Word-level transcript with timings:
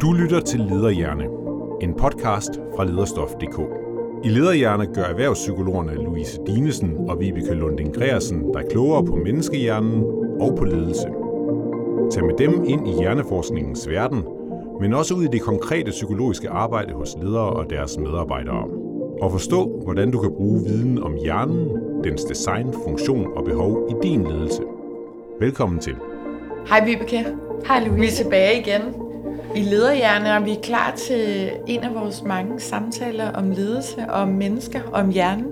Du 0.00 0.12
lytter 0.12 0.40
til 0.40 0.60
Lederhjerne, 0.60 1.24
en 1.80 1.94
podcast 1.94 2.50
fra 2.76 2.84
lederstof.dk. 2.84 3.60
I 4.24 4.28
Lederhjerne 4.28 4.86
gør 4.86 5.02
erhvervspsykologerne 5.02 5.94
Louise 5.94 6.40
Dinesen 6.46 6.96
og 7.08 7.20
Vibeke 7.20 7.54
Lunding 7.54 7.94
Greersen 7.94 8.52
dig 8.52 8.62
klogere 8.70 9.04
på 9.04 9.16
menneskehjernen 9.16 10.04
og 10.40 10.54
på 10.58 10.64
ledelse. 10.64 11.08
Tag 12.10 12.24
med 12.24 12.34
dem 12.38 12.64
ind 12.64 12.88
i 12.88 12.92
hjerneforskningens 13.00 13.88
verden, 13.88 14.24
men 14.80 14.94
også 14.94 15.14
ud 15.14 15.24
i 15.24 15.28
det 15.32 15.42
konkrete 15.42 15.90
psykologiske 15.90 16.50
arbejde 16.50 16.92
hos 16.92 17.16
ledere 17.22 17.50
og 17.50 17.70
deres 17.70 17.98
medarbejdere. 17.98 18.68
Og 19.22 19.32
forstå, 19.32 19.80
hvordan 19.84 20.10
du 20.10 20.18
kan 20.18 20.32
bruge 20.36 20.64
viden 20.64 21.02
om 21.02 21.14
hjernen, 21.14 21.68
dens 22.04 22.24
design, 22.24 22.72
funktion 22.84 23.26
og 23.36 23.44
behov 23.44 23.88
i 23.90 24.06
din 24.06 24.26
ledelse. 24.26 24.62
Velkommen 25.40 25.80
til. 25.80 25.94
Hej 26.68 26.84
Vibeke. 26.84 27.26
Hej 27.66 27.80
Louise. 27.80 28.00
Vi 28.00 28.06
er 28.06 28.10
tilbage 28.10 28.60
igen 28.60 28.82
i 29.56 29.60
Lederhjerne, 29.60 30.36
og 30.36 30.44
vi 30.44 30.50
er 30.50 30.60
klar 30.62 30.92
til 30.96 31.50
en 31.66 31.80
af 31.80 31.94
vores 31.94 32.22
mange 32.22 32.60
samtaler 32.60 33.32
om 33.32 33.50
ledelse, 33.50 34.04
om 34.08 34.28
mennesker, 34.28 34.80
om 34.92 35.10
hjernen. 35.10 35.46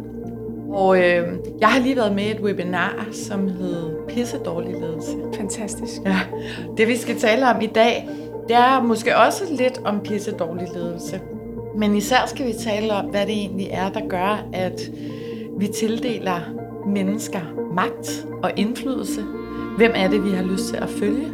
Og 0.71 0.99
øh, 0.99 1.29
jeg 1.61 1.69
har 1.69 1.81
lige 1.81 1.97
været 1.97 2.15
med 2.15 2.25
i 2.25 2.31
et 2.31 2.41
webinar, 2.41 3.07
som 3.13 3.49
hed 3.49 3.97
Pisse 4.09 4.39
dårlig 4.39 4.73
ledelse. 4.81 5.17
Fantastisk. 5.35 6.01
Ja, 6.07 6.21
det 6.77 6.89
vi 6.89 6.97
skal 6.97 7.19
tale 7.19 7.51
om 7.51 7.61
i 7.61 7.67
dag, 7.67 8.09
det 8.49 8.57
er 8.57 8.83
måske 8.83 9.17
også 9.17 9.45
lidt 9.51 9.81
om 9.85 10.01
pisse 10.01 10.33
dårlig 10.33 10.69
ledelse. 10.75 11.21
Men 11.77 11.97
især 11.97 12.27
skal 12.27 12.47
vi 12.47 12.53
tale 12.53 12.93
om, 12.93 13.05
hvad 13.05 13.27
det 13.27 13.35
egentlig 13.35 13.69
er, 13.71 13.91
der 13.91 14.09
gør, 14.09 14.47
at 14.53 14.81
vi 15.59 15.67
tildeler 15.67 16.41
mennesker 16.87 17.41
magt 17.75 18.27
og 18.43 18.51
indflydelse. 18.57 19.25
Hvem 19.77 19.93
er 19.95 20.09
det, 20.09 20.25
vi 20.25 20.31
har 20.31 20.45
lyst 20.45 20.65
til 20.65 20.77
at 20.77 20.89
følge? 20.89 21.33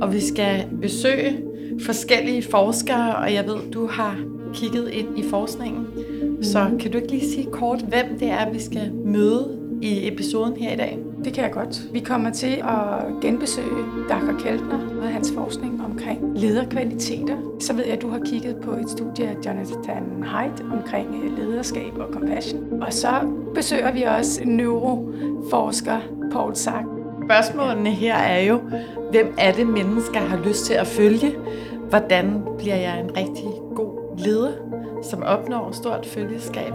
Og 0.00 0.12
vi 0.12 0.20
skal 0.20 0.64
besøge 0.80 1.42
forskellige 1.80 2.42
forskere, 2.50 3.16
og 3.16 3.34
jeg 3.34 3.46
ved, 3.46 3.70
du 3.72 3.86
har 3.86 4.16
kigget 4.54 4.88
ind 4.88 5.18
i 5.18 5.22
forskningen. 5.30 5.86
Så 6.42 6.70
kan 6.80 6.92
du 6.92 6.98
ikke 6.98 7.10
lige 7.10 7.30
sige 7.30 7.46
kort, 7.52 7.80
hvem 7.80 8.18
det 8.18 8.28
er, 8.28 8.52
vi 8.52 8.60
skal 8.60 8.92
møde 9.04 9.58
i 9.82 10.08
episoden 10.08 10.56
her 10.56 10.72
i 10.72 10.76
dag? 10.76 10.98
Det 11.24 11.32
kan 11.34 11.44
jeg 11.44 11.52
godt. 11.52 11.82
Vi 11.92 12.00
kommer 12.00 12.30
til 12.30 12.56
at 12.56 13.20
genbesøge 13.22 13.84
Dr. 14.08 14.38
Keltner 14.38 14.78
og 15.02 15.08
hans 15.08 15.32
forskning 15.34 15.84
omkring 15.84 16.38
lederkvaliteter. 16.38 17.36
Så 17.60 17.72
ved 17.72 17.84
jeg, 17.84 17.94
at 17.94 18.02
du 18.02 18.08
har 18.08 18.20
kigget 18.24 18.56
på 18.56 18.70
et 18.70 18.90
studie 18.90 19.28
af 19.28 19.36
Jonathan 19.46 20.22
Haidt 20.22 20.64
omkring 20.72 21.08
lederskab 21.38 21.98
og 21.98 22.08
compassion. 22.12 22.82
Og 22.82 22.92
så 22.92 23.10
besøger 23.54 23.92
vi 23.92 24.02
også 24.02 24.40
neuroforsker 24.44 25.98
Paul 26.32 26.56
Sack. 26.56 26.95
Spørgsmålene 27.26 27.90
her 27.90 28.14
er 28.14 28.40
jo, 28.40 28.58
hvem 29.10 29.34
er 29.38 29.52
det 29.52 29.66
mennesker 29.66 30.20
har 30.20 30.36
lyst 30.36 30.64
til 30.64 30.74
at 30.74 30.86
følge? 30.86 31.36
Hvordan 31.88 32.42
bliver 32.58 32.76
jeg 32.76 33.00
en 33.00 33.16
rigtig 33.16 33.50
god 33.74 34.18
leder, 34.18 34.52
som 35.02 35.22
opnår 35.22 35.72
stort 35.72 36.06
følgeskab? 36.06 36.72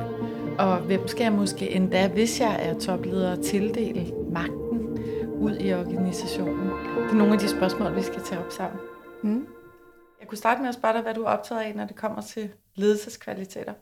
Og 0.59 0.77
hvem 0.77 1.07
skal 1.07 1.23
jeg 1.23 1.31
måske 1.33 1.71
endda, 1.71 2.07
hvis 2.07 2.39
jeg 2.39 2.59
er 2.61 2.79
topleder, 2.79 3.35
tildele 3.35 4.13
magten 4.31 4.99
ud 5.39 5.57
i 5.59 5.73
organisationen? 5.73 6.69
Det 6.69 7.11
er 7.11 7.15
nogle 7.15 7.33
af 7.33 7.39
de 7.39 7.49
spørgsmål, 7.49 7.95
vi 7.95 8.01
skal 8.01 8.21
tage 8.21 8.41
op 8.45 8.51
sammen. 8.51 8.79
Mm. 9.23 9.47
Jeg 10.19 10.27
kunne 10.27 10.37
starte 10.37 10.61
med 10.61 10.69
at 10.69 10.75
spørge 10.75 10.93
dig, 10.93 11.01
hvad 11.01 11.13
du 11.13 11.23
er 11.23 11.29
optaget 11.29 11.61
af, 11.61 11.75
når 11.75 11.85
det 11.85 11.95
kommer 11.95 12.21
til 12.21 12.49
ledelseskvaliteter. 12.75 13.73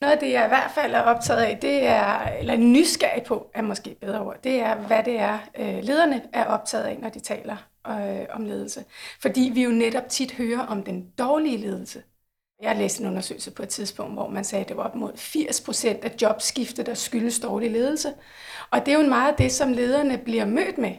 Noget 0.00 0.12
af 0.12 0.18
det, 0.18 0.32
jeg 0.32 0.44
i 0.44 0.48
hvert 0.48 0.70
fald 0.74 0.94
er 0.94 1.00
optaget 1.00 1.40
af, 1.42 1.58
det 1.62 1.86
er, 1.86 2.28
eller 2.38 2.56
nysgerrig 2.56 3.22
på, 3.22 3.50
er 3.54 3.62
måske 3.62 3.90
et 3.90 3.96
bedre 3.98 4.20
ord, 4.20 4.42
det 4.44 4.60
er, 4.60 4.74
hvad 4.74 5.02
det 5.04 5.18
er, 5.18 5.38
øh, 5.58 5.82
lederne 5.82 6.22
er 6.32 6.44
optaget 6.44 6.84
af, 6.84 6.98
når 6.98 7.08
de 7.08 7.20
taler 7.20 7.56
øh, 7.88 8.26
om 8.30 8.44
ledelse. 8.44 8.84
Fordi 9.20 9.50
vi 9.54 9.62
jo 9.62 9.70
netop 9.70 10.08
tit 10.08 10.32
hører 10.32 10.60
om 10.60 10.82
den 10.82 11.10
dårlige 11.18 11.56
ledelse. 11.56 12.02
Jeg 12.62 12.76
læste 12.76 13.02
en 13.02 13.08
undersøgelse 13.08 13.50
på 13.50 13.62
et 13.62 13.68
tidspunkt, 13.68 14.12
hvor 14.12 14.28
man 14.28 14.44
sagde, 14.44 14.62
at 14.62 14.68
det 14.68 14.76
var 14.76 14.82
op 14.82 14.94
mod 14.94 15.12
80 15.16 15.60
procent 15.60 16.04
af 16.04 16.14
jobskiftet, 16.22 16.86
der 16.86 16.94
skyldes 16.94 17.40
dårlig 17.40 17.70
ledelse. 17.70 18.14
Og 18.70 18.86
det 18.86 18.94
er 18.94 18.98
jo 18.98 19.06
meget 19.08 19.38
det, 19.38 19.52
som 19.52 19.72
lederne 19.72 20.18
bliver 20.18 20.44
mødt 20.44 20.78
med. 20.78 20.94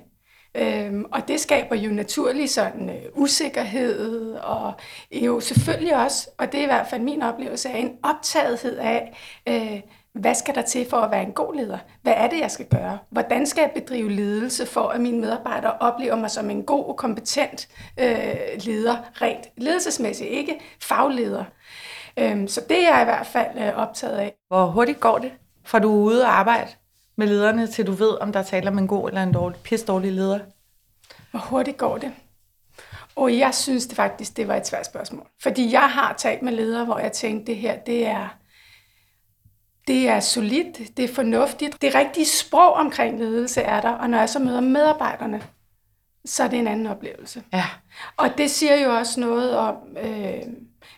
Øhm, 0.56 1.06
og 1.12 1.28
det 1.28 1.40
skaber 1.40 1.76
jo 1.76 1.92
naturlig 1.92 2.50
sådan 2.50 2.90
øh, 2.90 3.02
usikkerhed, 3.14 4.34
og 4.36 4.74
jo 5.12 5.40
selvfølgelig 5.40 6.04
også, 6.04 6.30
og 6.38 6.52
det 6.52 6.60
er 6.60 6.64
i 6.64 6.66
hvert 6.66 6.88
fald 6.88 7.02
min 7.02 7.22
oplevelse 7.22 7.70
af, 7.70 7.78
en 7.80 7.98
optagethed 8.04 8.78
af, 8.78 9.18
øh, 9.48 9.82
hvad 10.14 10.36
skal 10.36 10.56
der 10.56 10.62
til 10.62 10.90
for 10.90 10.98
at 10.98 11.12
være 11.12 11.24
en 11.24 11.32
god 11.32 11.56
leder? 11.56 11.78
Hvad 12.02 12.14
er 12.18 12.28
det, 12.28 12.40
jeg 12.40 12.52
skal 12.52 12.66
gøre? 12.66 12.98
Hvordan 13.10 13.48
skal 13.48 13.62
jeg 13.62 13.72
bedrive 13.76 14.12
ledelse 14.12 14.66
for, 14.66 14.88
at 14.88 15.02
mine 15.02 15.22
medarbejdere 15.22 15.74
oplever 15.80 16.16
mig 16.16 16.32
som 16.32 16.50
en 16.50 16.64
god 16.64 16.86
og 16.86 16.98
kompetent 16.98 17.70
øh, 18.00 18.36
leder, 18.58 18.96
rent 19.22 19.46
ledelsesmæssigt, 19.58 20.30
ikke 20.30 20.60
fagleder? 20.82 21.44
Øhm, 22.20 22.48
så 22.48 22.62
det 22.70 22.78
er 22.78 22.94
jeg 22.94 23.02
i 23.02 23.06
hvert 23.06 23.28
fald 23.28 23.58
øh, 23.58 23.78
optaget 23.78 24.18
af. 24.18 24.34
Hvor 24.48 24.66
hurtigt 24.66 25.00
går 25.00 25.18
det, 25.18 25.32
fra 25.66 25.80
du 25.80 25.92
er 25.92 26.04
ude 26.04 26.24
og 26.24 26.40
arbejde 26.40 26.68
med 27.22 27.30
lederne, 27.30 27.68
til 27.68 27.88
du 27.88 27.92
ved, 27.92 28.22
om 28.22 28.32
der 28.34 28.44
taler 28.44 28.72
om 28.72 28.78
en 28.78 28.88
god 28.88 29.08
eller 29.08 29.24
en 29.24 29.34
dårlig, 29.34 29.60
pis 29.60 29.84
dårlig 29.84 30.12
leder? 30.12 30.40
Hvor 31.32 31.40
hurtigt 31.40 31.78
går 31.78 31.98
det? 31.98 32.12
Og 33.16 33.38
jeg 33.38 33.54
synes 33.56 33.88
det 33.88 33.96
faktisk, 33.96 34.38
det 34.38 34.48
var 34.48 34.56
et 34.56 34.68
svært 34.68 34.86
spørgsmål. 34.86 35.28
Fordi 35.44 35.72
jeg 35.72 35.90
har 35.90 36.14
talt 36.18 36.42
med 36.42 36.54
ledere, 36.54 36.86
hvor 36.86 37.00
jeg 37.00 37.12
tænkte, 37.12 37.52
det 37.52 37.58
her, 37.62 37.80
det 37.80 38.08
er, 38.08 38.38
det 39.88 40.10
er 40.10 40.20
solidt, 40.20 40.98
det 40.98 41.06
er 41.06 41.14
fornuftigt. 41.14 41.82
Det 41.82 41.96
rigtige 41.96 42.26
sprog 42.26 42.74
omkring 42.74 43.20
ledelse 43.20 43.62
er 43.62 43.82
der, 43.82 43.92
og 43.92 44.10
når 44.10 44.18
jeg 44.18 44.30
så 44.30 44.40
møder 44.40 44.62
medarbejderne, 44.62 45.42
så 46.26 46.44
er 46.44 46.48
det 46.48 46.60
en 46.60 46.68
anden 46.68 46.88
oplevelse. 46.88 47.44
Ja. 47.54 47.66
Og 48.18 48.30
det 48.38 48.52
siger 48.52 48.76
jo 48.76 48.96
også 48.96 49.20
noget 49.20 49.58
om, 49.58 49.76
øh, 49.98 50.42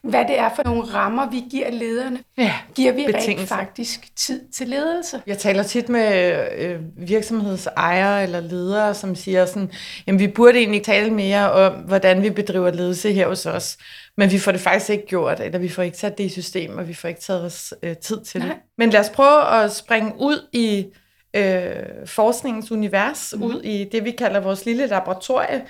hvad 0.03 0.25
det 0.27 0.39
er 0.39 0.49
for 0.55 0.63
nogle 0.65 0.83
rammer, 0.83 1.29
vi 1.29 1.43
giver 1.51 1.71
lederne. 1.71 2.19
Ja, 2.37 2.53
giver 2.75 2.91
vi 2.91 3.05
rent 3.07 3.49
faktisk 3.49 4.15
tid 4.15 4.41
til 4.53 4.67
ledelse? 4.67 5.21
Jeg 5.27 5.37
taler 5.37 5.63
tit 5.63 5.89
med 5.89 6.37
øh, 6.57 6.79
virksomhedsejere 6.97 8.23
eller 8.23 8.39
ledere, 8.39 8.93
som 8.93 9.15
siger 9.15 9.45
sådan, 9.45 9.71
jamen 10.07 10.19
vi 10.19 10.27
burde 10.27 10.57
egentlig 10.57 10.83
tale 10.83 11.09
mere 11.11 11.51
om, 11.51 11.73
hvordan 11.73 12.23
vi 12.23 12.29
bedriver 12.29 12.71
ledelse 12.71 13.13
her 13.13 13.27
hos 13.27 13.45
os. 13.45 13.77
Men 14.17 14.31
vi 14.31 14.39
får 14.39 14.51
det 14.51 14.61
faktisk 14.61 14.89
ikke 14.89 15.05
gjort, 15.05 15.39
eller 15.39 15.59
vi 15.59 15.69
får 15.69 15.83
ikke 15.83 15.97
sat 15.97 16.17
det 16.17 16.23
i 16.23 16.29
system, 16.29 16.77
og 16.77 16.87
vi 16.87 16.93
får 16.93 17.07
ikke 17.07 17.21
taget 17.21 17.43
os 17.43 17.73
øh, 17.83 17.97
tid 17.97 18.21
til 18.21 18.39
Nej. 18.39 18.49
det. 18.49 18.57
Men 18.77 18.89
lad 18.89 18.99
os 18.99 19.09
prøve 19.09 19.63
at 19.63 19.71
springe 19.71 20.13
ud 20.19 20.47
i 20.53 20.85
øh, 21.35 21.73
forskningens 22.05 22.71
univers, 22.71 23.33
mm. 23.37 23.43
ud 23.43 23.61
i 23.61 23.89
det, 23.91 24.05
vi 24.05 24.11
kalder 24.11 24.39
vores 24.39 24.65
lille 24.65 24.87
laboratorie. 24.87 25.61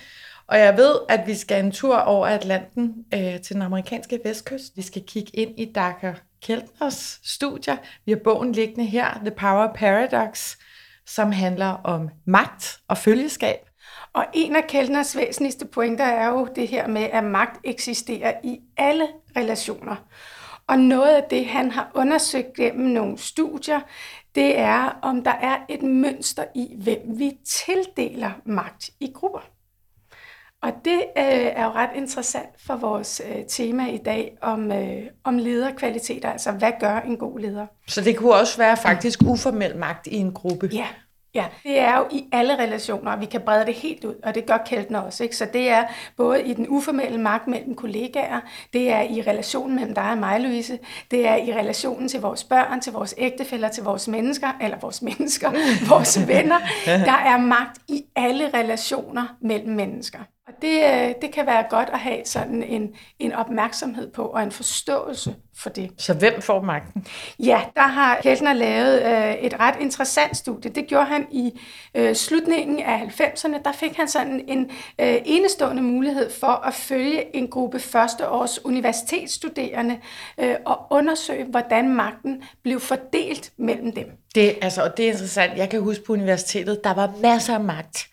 Og 0.48 0.59
jeg 0.59 0.78
ved, 0.78 1.00
at 1.09 1.28
vi 1.28 1.36
skal 1.36 1.66
en 1.66 1.72
tur 1.72 1.98
over 1.98 2.28
Atlanten 2.28 3.06
øh, 3.14 3.42
til 3.42 3.54
den 3.54 3.62
amerikanske 3.62 4.20
vestkyst. 4.24 4.78
Vi 4.78 4.81
skal 4.81 5.04
kigge 5.08 5.31
ind 5.36 5.59
i 5.59 5.72
Dr. 5.76 6.12
Keltners 6.42 7.20
studier. 7.24 7.78
Vi 8.06 8.12
har 8.12 8.20
bogen 8.24 8.52
liggende 8.52 8.86
her, 8.86 9.14
The 9.14 9.31
Power 9.31 9.74
Paradox, 9.74 10.56
som 11.06 11.31
handler 11.31 11.68
om 11.84 12.09
magt 12.26 12.80
og 12.88 12.98
følgeskab. 12.98 13.70
Og 14.14 14.26
en 14.34 14.56
af 14.56 14.68
Keltners 14.68 15.18
væsentligste 15.18 15.66
pointer 15.66 16.06
er 16.06 16.28
jo 16.28 16.48
det 16.56 16.68
her 16.68 16.88
med, 16.88 17.02
at 17.02 17.24
magt 17.24 17.60
eksisterer 17.64 18.34
i 18.44 18.60
alle 18.78 19.08
relationer. 19.38 19.96
Og 20.68 20.80
noget 20.80 21.16
af 21.16 21.24
det, 21.30 21.46
han 21.46 21.72
har 21.72 21.92
undersøgt 21.96 22.54
gennem 22.54 22.88
nogle 22.88 23.18
studier, 23.18 23.80
det 24.36 24.60
er, 24.60 25.00
om 25.02 25.24
der 25.24 25.31
er 25.31 25.58
et 25.70 25.84
mønster 25.84 26.44
i, 26.56 26.75
hvem 26.78 27.00
vi 27.06 27.38
tildeler 27.46 28.31
magt 28.46 28.90
i 29.00 29.12
grupper. 29.14 29.40
Og 30.63 30.72
det 30.85 31.00
øh, 31.18 31.24
er 31.56 31.63
jo 31.66 31.72
ret 31.72 31.90
interessant 31.96 32.50
for 32.68 32.75
vores 32.75 33.22
øh, 33.29 33.44
tema 33.47 33.88
i 33.88 33.97
dag 33.97 34.38
om, 34.41 34.72
øh, 34.72 35.01
om 35.24 35.38
lederkvaliteter, 35.38 36.31
altså 36.31 36.51
hvad 36.51 36.72
gør 36.79 37.00
en 37.00 37.18
god 37.18 37.40
leder? 37.40 37.66
Så 37.88 38.01
det 38.01 38.18
kunne 38.18 38.34
også 38.34 38.57
være 38.57 38.78
faktisk 38.78 39.19
uformel 39.25 39.78
magt 39.78 40.07
i 40.07 40.16
en 40.16 40.34
gruppe? 40.34 40.69
Ja, 40.74 40.88
Ja, 41.35 41.46
det 41.63 41.79
er 41.79 41.97
jo 41.97 42.07
i 42.12 42.25
alle 42.31 42.59
relationer, 42.59 43.12
og 43.12 43.22
vi 43.22 43.25
kan 43.25 43.41
brede 43.41 43.66
det 43.66 43.74
helt 43.74 44.06
ud, 44.06 44.16
og 44.24 44.35
det 44.35 44.45
gør 44.45 44.57
Keltner 44.57 45.00
også. 45.00 45.24
Ikke? 45.24 45.36
Så 45.36 45.48
det 45.54 45.69
er 45.69 45.83
både 46.18 46.44
i 46.44 46.54
den 46.54 46.68
uformelle 46.69 47.18
magt 47.18 47.48
mellem 47.48 47.75
kollegaer, 47.75 48.39
det 48.74 48.92
er 48.92 49.01
i 49.01 49.21
relationen 49.21 49.75
mellem 49.75 49.95
dig 49.95 50.12
og 50.12 50.18
mig, 50.18 50.39
Louise, 50.39 50.80
det 51.12 51.27
er 51.27 51.36
i 51.36 51.54
relationen 51.54 52.07
til 52.07 52.21
vores 52.21 52.44
børn, 52.44 52.81
til 52.81 52.94
vores 52.94 53.16
ægtefæller, 53.18 53.69
til 53.69 53.83
vores 53.83 54.07
mennesker, 54.07 54.48
eller 54.62 54.77
vores 54.81 55.01
mennesker, 55.01 55.51
vores 55.95 56.27
venner. 56.27 56.59
Der 57.09 57.21
er 57.25 57.38
magt 57.38 57.77
i 57.88 58.04
alle 58.16 58.50
relationer 58.54 59.36
mellem 59.42 59.75
mennesker. 59.75 60.19
Og 60.48 60.54
det, 60.62 60.84
øh, 60.84 61.16
det 61.22 61.31
kan 61.34 61.45
være 61.45 61.66
godt 61.69 61.90
at 61.94 62.00
have 62.00 62.25
sådan 62.25 62.63
en, 62.63 62.95
en 63.19 63.34
opmærksomhed 63.34 64.12
på 64.12 64.25
og 64.25 64.44
en 64.44 64.51
forståelse 64.51 65.36
for 65.57 65.69
det. 65.69 65.92
Så 65.98 66.13
hvem 66.13 66.42
får 66.42 66.62
magten? 66.62 67.07
Ja, 67.40 67.62
der 67.75 67.88
har 67.88 68.19
Keltner 68.24 68.54
lavet 68.54 69.01
øh, 69.04 69.34
et 69.34 69.60
ret 69.60 69.75
interessant 69.80 70.38
studie. 70.38 70.72
Det 70.72 70.88
gjorde 70.88 71.06
han 71.06 71.28
i 71.31 71.60
øh, 71.95 72.16
slutningen 72.16 72.80
af 72.80 72.98
90'erne. 73.00 73.63
Der 73.63 73.72
fik 73.72 73.98
han 73.98 74.07
sådan 74.07 74.45
en 74.48 74.72
øh, 75.01 75.16
enestående 75.25 75.81
mulighed 75.81 76.31
for 76.31 76.48
at 76.68 76.74
følge 76.74 77.36
en 77.36 77.48
gruppe 77.48 77.80
førsteårs 77.80 78.66
universitetsstuderende 78.66 80.00
øh, 80.38 80.56
og 80.66 80.88
undersøge, 80.90 81.44
hvordan 81.44 81.90
magten 81.95 82.44
blev 82.63 82.80
fordelt 82.80 83.51
mellem 83.57 83.92
dem. 83.92 84.06
Det, 84.36 84.57
altså, 84.62 84.84
og 84.84 84.98
det 84.98 85.06
er 85.06 85.12
interessant. 85.12 85.57
Jeg 85.57 85.69
kan 85.69 85.81
huske 85.81 86.06
på 86.06 86.13
universitetet, 86.13 86.84
der 86.84 86.94
var 86.94 87.13
masser 87.22 87.54
af 87.54 87.62
magt 87.62 88.07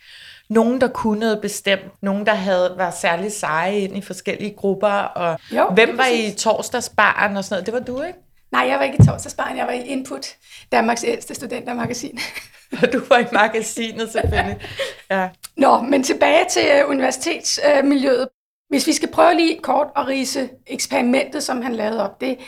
nogen, 0.51 0.81
der 0.81 0.89
kunne 0.89 1.21
noget 1.21 1.41
bestemt, 1.43 2.03
nogen, 2.03 2.27
der 2.27 2.35
havde 2.35 2.75
været 2.79 2.95
særlig 2.95 3.33
seje 3.33 3.79
ind 3.79 3.97
i 3.97 4.01
forskellige 4.03 4.55
grupper, 4.57 4.89
og 4.89 5.39
Jo, 5.53 5.71
hvem 5.75 5.99
var 5.99 6.07
i 6.07 6.23
præcis. 6.23 6.43
torsdagsbaren 6.43 7.37
og 7.37 7.45
sådan 7.45 7.55
noget? 7.55 7.67
Det 7.67 7.75
var 7.75 7.81
du, 7.97 8.03
ikke? 8.03 8.19
Nej, 8.53 8.63
jeg 8.69 8.79
var 8.79 8.85
ikke 8.85 8.99
i 9.03 9.07
torsdagsbarn, 9.07 9.57
jeg 9.57 9.67
var 9.67 9.73
i 9.73 9.87
Input, 9.87 10.27
Danmarks 10.73 11.05
ældste 11.05 11.35
studentermagasin. 11.35 12.19
Og 12.83 12.89
du 12.93 13.01
var 13.09 13.19
i 13.19 13.25
magasinet 13.33 14.13
selvfølgelig. 14.13 14.59
Ja. 15.11 15.29
Nå, 15.57 15.81
men 15.83 16.03
tilbage 16.03 16.45
til 16.51 16.63
øh, 16.79 16.91
universitetsmiljøet. 16.91 18.29
Hvis 18.69 18.87
vi 18.87 18.93
skal 18.93 19.11
prøve 19.11 19.35
lige 19.35 19.61
kort 19.63 19.87
at 19.97 20.07
rise 20.07 20.49
eksperimentet, 20.67 21.43
som 21.43 21.63
han 21.63 21.75
lavede 21.75 22.05
op, 22.05 22.21
det, 22.21 22.39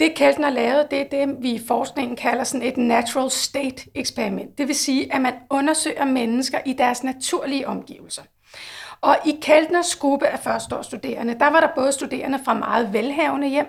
det 0.00 0.14
Keltner 0.14 0.50
lavede, 0.50 0.86
det 0.90 1.00
er 1.00 1.26
det, 1.26 1.36
vi 1.40 1.50
i 1.50 1.66
forskningen 1.66 2.16
kalder 2.16 2.44
sådan 2.44 2.66
et 2.66 2.76
natural 2.76 3.30
state 3.30 3.90
eksperiment. 3.94 4.58
Det 4.58 4.68
vil 4.68 4.74
sige, 4.74 5.14
at 5.14 5.20
man 5.20 5.34
undersøger 5.50 6.04
mennesker 6.04 6.58
i 6.66 6.72
deres 6.72 7.04
naturlige 7.04 7.68
omgivelser. 7.68 8.22
Og 9.00 9.16
i 9.26 9.38
Keltners 9.42 9.96
gruppe 9.96 10.26
af 10.26 10.38
førsteårsstuderende, 10.38 11.38
der 11.38 11.50
var 11.50 11.60
der 11.60 11.68
både 11.76 11.92
studerende 11.92 12.38
fra 12.44 12.54
meget 12.54 12.92
velhavende 12.92 13.48
hjem, 13.48 13.66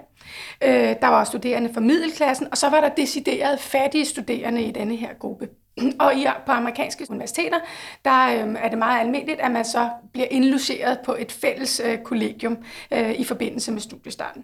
øh, 0.64 0.96
der 1.02 1.08
var 1.08 1.24
studerende 1.24 1.74
fra 1.74 1.82
middelklassen, 1.82 2.48
og 2.52 2.58
så 2.58 2.70
var 2.70 2.82
der 2.82 2.90
decideret 2.90 3.60
fattige 3.60 4.06
studerende 4.06 4.64
i 4.64 4.72
denne 4.72 4.96
her 4.96 5.14
gruppe. 5.14 5.50
Og 6.00 6.16
i, 6.16 6.28
på 6.46 6.52
amerikanske 6.52 7.06
universiteter, 7.10 7.60
der 8.06 8.26
øh, 8.26 8.56
er 8.60 8.70
det 8.70 8.78
meget 8.78 9.00
almindeligt, 9.00 9.40
at 9.40 9.52
man 9.52 9.66
så 9.66 9.90
bliver 10.14 10.28
indlogeret 10.32 11.00
på 11.06 11.16
et 11.20 11.32
fælles 11.32 11.82
øh, 11.86 11.98
kollegium 11.98 12.58
øh, 12.94 13.12
i 13.12 13.24
forbindelse 13.24 13.72
med 13.72 13.82
studiestarten. 13.82 14.44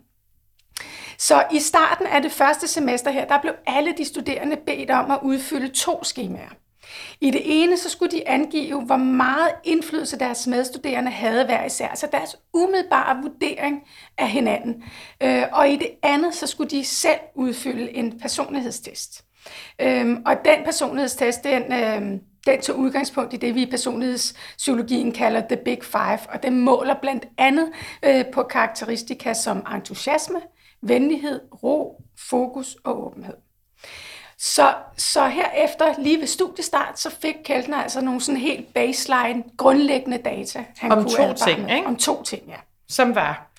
Så 1.17 1.43
i 1.51 1.59
starten 1.59 2.05
af 2.07 2.21
det 2.21 2.31
første 2.31 2.67
semester 2.67 3.11
her, 3.11 3.25
der 3.25 3.41
blev 3.41 3.53
alle 3.67 3.93
de 3.97 4.05
studerende 4.05 4.57
bedt 4.65 4.91
om 4.91 5.11
at 5.11 5.19
udfylde 5.21 5.67
to 5.67 6.03
skemaer. 6.03 6.49
I 7.21 7.31
det 7.31 7.41
ene, 7.43 7.77
så 7.77 7.89
skulle 7.89 8.11
de 8.11 8.27
angive, 8.27 8.81
hvor 8.81 8.97
meget 8.97 9.51
indflydelse 9.63 10.19
deres 10.19 10.47
medstuderende 10.47 11.11
havde 11.11 11.45
hver 11.45 11.65
især, 11.65 11.87
altså 11.87 12.07
deres 12.11 12.37
umiddelbare 12.53 13.21
vurdering 13.21 13.81
af 14.17 14.29
hinanden. 14.29 14.83
Øh, 15.23 15.43
og 15.51 15.69
i 15.69 15.75
det 15.75 15.89
andet, 16.03 16.35
så 16.35 16.47
skulle 16.47 16.69
de 16.69 16.85
selv 16.85 17.19
udfylde 17.35 17.91
en 17.91 18.19
personlighedstest. 18.19 19.25
Øhm, 19.81 20.23
og 20.25 20.35
den 20.45 20.65
personlighedstest, 20.65 21.43
den, 21.43 21.73
øhm, 21.73 22.19
den 22.45 22.61
tog 22.61 22.77
udgangspunkt 22.77 23.33
i 23.33 23.37
det, 23.37 23.55
vi 23.55 23.61
i 23.61 23.69
personlighedspsykologien 23.69 25.11
kalder 25.11 25.41
The 25.41 25.57
Big 25.65 25.83
Five, 25.83 26.19
og 26.29 26.43
den 26.43 26.59
måler 26.59 26.95
blandt 27.01 27.25
andet 27.37 27.69
øh, 28.05 28.25
på 28.33 28.43
karakteristika 28.43 29.33
som 29.33 29.65
entusiasme, 29.75 30.41
venlighed, 30.83 31.41
ro, 31.63 32.03
fokus 32.29 32.77
og 32.83 33.05
åbenhed. 33.05 33.35
Så, 34.37 34.73
så 34.97 35.27
herefter, 35.27 35.93
lige 35.99 36.19
ved 36.19 36.27
studiestart, 36.27 36.99
så 36.99 37.09
fik 37.09 37.35
Keltner 37.45 37.77
altså 37.77 38.01
nogle 38.01 38.21
sådan 38.21 38.41
helt 38.41 38.73
baseline, 38.73 39.43
grundlæggende 39.57 40.17
data. 40.17 40.65
Han 40.77 40.91
Om 40.91 40.97
kunne 40.97 41.11
to 41.11 41.23
advare 41.23 41.55
ting, 41.55 41.71
ikke? 41.71 41.87
Om 41.87 41.95
to 41.95 42.23
ting, 42.23 42.47
ja. 42.47 42.57
Som 42.89 43.15
var 43.15 43.51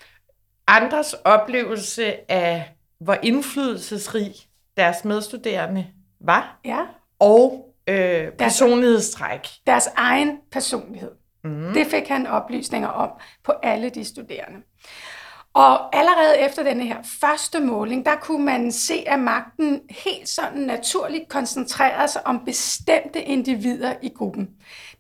andres 0.67 1.13
oplevelse 1.13 2.31
af, 2.31 2.71
hvor 3.01 3.17
indflydelsesrig 3.23 4.35
deres 4.77 5.05
medstuderende 5.05 5.87
var, 6.21 6.61
ja. 6.65 6.81
og 7.19 7.75
øh, 7.87 8.33
personlighedstræk. 8.33 9.49
Deres 9.67 9.89
egen 9.97 10.39
personlighed. 10.53 11.11
Mm. 11.45 11.73
Det 11.75 11.87
fik 11.87 12.09
han 12.09 12.27
oplysninger 12.27 12.89
om 12.89 13.11
på 13.45 13.53
alle 13.63 13.91
de 13.91 14.05
studerende. 14.05 14.59
Og 15.55 15.97
allerede 15.97 16.39
efter 16.39 16.63
denne 16.63 16.87
her 16.87 17.03
første 17.21 17.61
måling, 17.61 18.07
der 18.07 18.17
kunne 18.17 18.45
man 18.45 18.73
se, 18.73 19.05
at 19.07 19.19
magten 19.21 19.81
helt 19.91 20.29
sådan 20.29 20.63
naturligt 20.63 21.29
koncentrerede 21.29 22.09
sig 22.09 22.27
om 22.27 22.45
bestemte 22.45 23.23
individer 23.23 23.95
i 24.03 24.09
gruppen. 24.09 24.51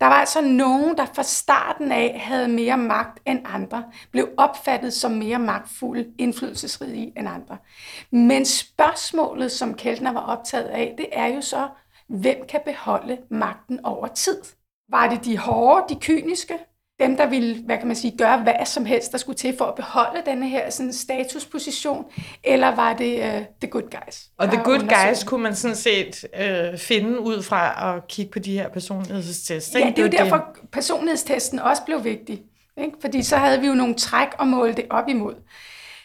Der 0.00 0.06
var 0.06 0.14
altså 0.14 0.40
nogen, 0.40 0.96
der 0.96 1.06
fra 1.14 1.22
starten 1.22 1.92
af 1.92 2.20
havde 2.20 2.48
mere 2.48 2.78
magt 2.78 3.20
end 3.26 3.40
andre, 3.44 3.84
blev 4.10 4.28
opfattet 4.36 4.92
som 4.92 5.12
mere 5.12 5.38
magtfulde, 5.38 6.06
indflydelsesrige 6.18 7.12
end 7.16 7.28
andre. 7.28 7.56
Men 8.10 8.44
spørgsmålet, 8.44 9.52
som 9.52 9.74
Keltner 9.74 10.12
var 10.12 10.20
optaget 10.20 10.68
af, 10.68 10.94
det 10.98 11.06
er 11.12 11.26
jo 11.26 11.40
så, 11.40 11.68
hvem 12.08 12.36
kan 12.48 12.60
beholde 12.64 13.18
magten 13.30 13.84
over 13.84 14.06
tid? 14.06 14.42
Var 14.90 15.08
det 15.08 15.24
de 15.24 15.38
hårde, 15.38 15.94
de 15.94 16.00
kyniske, 16.00 16.58
dem, 17.00 17.16
der 17.16 17.26
ville, 17.26 17.62
hvad 17.64 17.78
kan 17.78 17.86
man 17.86 17.96
sige, 17.96 18.16
gøre 18.18 18.38
hvad 18.38 18.66
som 18.66 18.84
helst, 18.84 19.12
der 19.12 19.18
skulle 19.18 19.36
til 19.36 19.54
for 19.58 19.64
at 19.64 19.74
beholde 19.74 20.22
denne 20.26 20.48
her 20.48 20.70
sådan, 20.70 20.92
statusposition, 20.92 22.04
eller 22.44 22.74
var 22.74 22.94
det 22.94 23.18
uh, 23.18 23.44
the 23.60 23.70
good 23.70 23.82
guys? 23.90 24.24
Og 24.38 24.48
the 24.48 24.60
good 24.64 24.80
guys 24.80 25.24
kunne 25.24 25.42
man 25.42 25.54
sådan 25.54 25.76
set 25.76 26.24
øh, 26.40 26.78
finde 26.78 27.20
ud 27.20 27.42
fra 27.42 27.94
at 27.96 28.08
kigge 28.08 28.32
på 28.32 28.38
de 28.38 28.52
her 28.52 28.68
personlighedstests. 28.68 29.74
Ja, 29.74 29.78
det 29.78 29.98
er 29.98 30.02
jo 30.02 30.08
var 30.12 30.24
derfor, 30.24 30.56
personlighedstesten 30.72 31.58
også 31.58 31.82
blev 31.84 32.04
vigtig. 32.04 32.42
Ikke? 32.78 32.92
Fordi 33.00 33.22
så 33.22 33.36
havde 33.36 33.60
vi 33.60 33.66
jo 33.66 33.74
nogle 33.74 33.94
træk 33.94 34.28
at 34.40 34.46
måle 34.46 34.72
det 34.72 34.84
op 34.90 35.08
imod. 35.08 35.34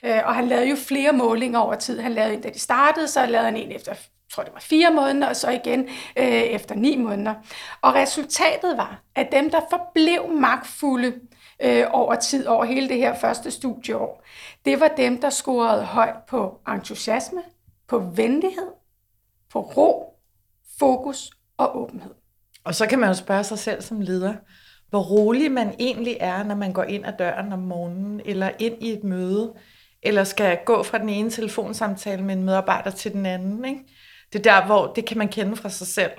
Øh, 0.05 0.19
Og 0.25 0.35
han 0.35 0.47
lavede 0.47 0.69
jo 0.69 0.75
flere 0.75 1.13
målinger 1.13 1.59
over 1.59 1.75
tid. 1.75 1.99
Han 1.99 2.11
lavede 2.11 2.33
en, 2.33 2.41
da 2.41 2.49
de 2.49 2.59
startede, 2.59 3.07
så 3.07 3.25
lavede 3.25 3.45
han 3.45 3.57
en 3.57 3.71
efter, 3.71 3.93
tror 4.31 4.43
det 4.43 4.53
var 4.53 4.59
fire 4.59 4.91
måneder, 4.91 5.27
og 5.27 5.35
så 5.35 5.49
igen 5.49 5.87
øh, 6.17 6.25
efter 6.25 6.75
ni 6.75 6.95
måneder. 6.95 7.33
Og 7.81 7.93
resultatet 7.93 8.77
var, 8.77 9.03
at 9.15 9.31
dem, 9.31 9.49
der 9.49 9.61
forblev 9.69 10.29
magtfulde 10.39 11.13
øh, 11.61 11.85
over 11.91 12.15
tid, 12.15 12.47
over 12.47 12.65
hele 12.65 12.89
det 12.89 12.97
her 12.97 13.15
første 13.15 13.51
studieår, 13.51 14.23
det 14.65 14.79
var 14.79 14.87
dem, 14.87 15.21
der 15.21 15.29
scorede 15.29 15.83
højt 15.83 16.23
på 16.29 16.61
entusiasme, 16.67 17.41
på 17.87 17.99
venlighed, 17.99 18.67
på 19.51 19.61
ro, 19.61 20.19
fokus 20.79 21.31
og 21.57 21.81
åbenhed. 21.81 22.11
Og 22.63 22.75
så 22.75 22.87
kan 22.87 22.99
man 22.99 23.09
jo 23.09 23.15
spørge 23.15 23.43
sig 23.43 23.59
selv 23.59 23.81
som 23.81 24.01
leder, 24.01 24.33
hvor 24.89 25.01
rolig 25.01 25.51
man 25.51 25.75
egentlig 25.79 26.17
er, 26.19 26.43
når 26.43 26.55
man 26.55 26.73
går 26.73 26.83
ind 26.83 27.05
ad 27.05 27.13
døren 27.19 27.53
om 27.53 27.59
morgenen, 27.59 28.21
eller 28.25 28.51
ind 28.59 28.83
i 28.83 28.91
et 28.91 29.03
møde, 29.03 29.53
eller 30.03 30.23
skal 30.23 30.59
gå 30.65 30.83
fra 30.83 30.97
den 30.97 31.09
ene 31.09 31.29
telefonsamtale 31.29 32.23
med 32.23 32.35
en 32.35 32.43
medarbejder 32.43 32.91
til 32.91 33.13
den 33.13 33.25
anden. 33.25 33.65
Ikke? 33.65 33.83
Det 34.33 34.47
er 34.47 34.53
der, 34.59 34.65
hvor 34.65 34.93
det 34.95 35.05
kan 35.05 35.17
man 35.17 35.27
kende 35.27 35.55
fra 35.55 35.69
sig 35.69 35.87
selv. 35.87 36.11